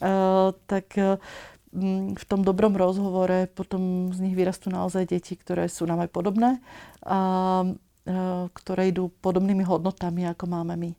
uh, 0.00 0.56
tak 0.64 0.96
uh, 0.96 1.20
v 1.70 2.24
tom 2.26 2.42
dobrom 2.42 2.74
rozhovore 2.74 3.46
potom 3.46 4.10
z 4.10 4.18
nich 4.26 4.34
vyrastú 4.34 4.74
naozaj 4.74 5.06
deti, 5.06 5.38
ktoré 5.38 5.70
sú 5.70 5.86
nám 5.86 6.02
aj 6.02 6.10
podobné 6.10 6.58
a 7.06 7.62
ktoré 8.50 8.90
idú 8.90 9.14
podobnými 9.22 9.62
hodnotami, 9.62 10.26
ako 10.26 10.44
máme 10.50 10.74
my. 10.74 10.90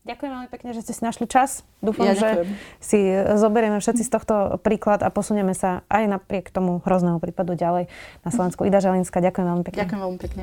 Ďakujem 0.00 0.32
veľmi 0.32 0.48
pekne, 0.48 0.70
že 0.72 0.80
ste 0.80 0.96
si 0.96 1.02
našli 1.04 1.28
čas. 1.28 1.60
Dúfam, 1.84 2.08
ja 2.08 2.16
že 2.16 2.48
si 2.80 3.10
zoberieme 3.36 3.82
všetci 3.84 4.06
z 4.06 4.10
tohto 4.10 4.56
príklad 4.64 5.04
a 5.04 5.12
posunieme 5.12 5.52
sa 5.52 5.84
aj 5.92 6.08
napriek 6.08 6.48
tomu 6.48 6.80
hrozného 6.88 7.20
prípadu 7.20 7.52
ďalej 7.52 7.92
na 8.24 8.30
Slovensku. 8.32 8.64
Ida 8.64 8.80
Želinská, 8.80 9.20
ďakujem 9.20 9.44
veľmi 9.44 9.64
pekne. 9.66 9.80
Ďakujem 9.82 10.00
veľmi 10.00 10.18
pekne. 10.20 10.42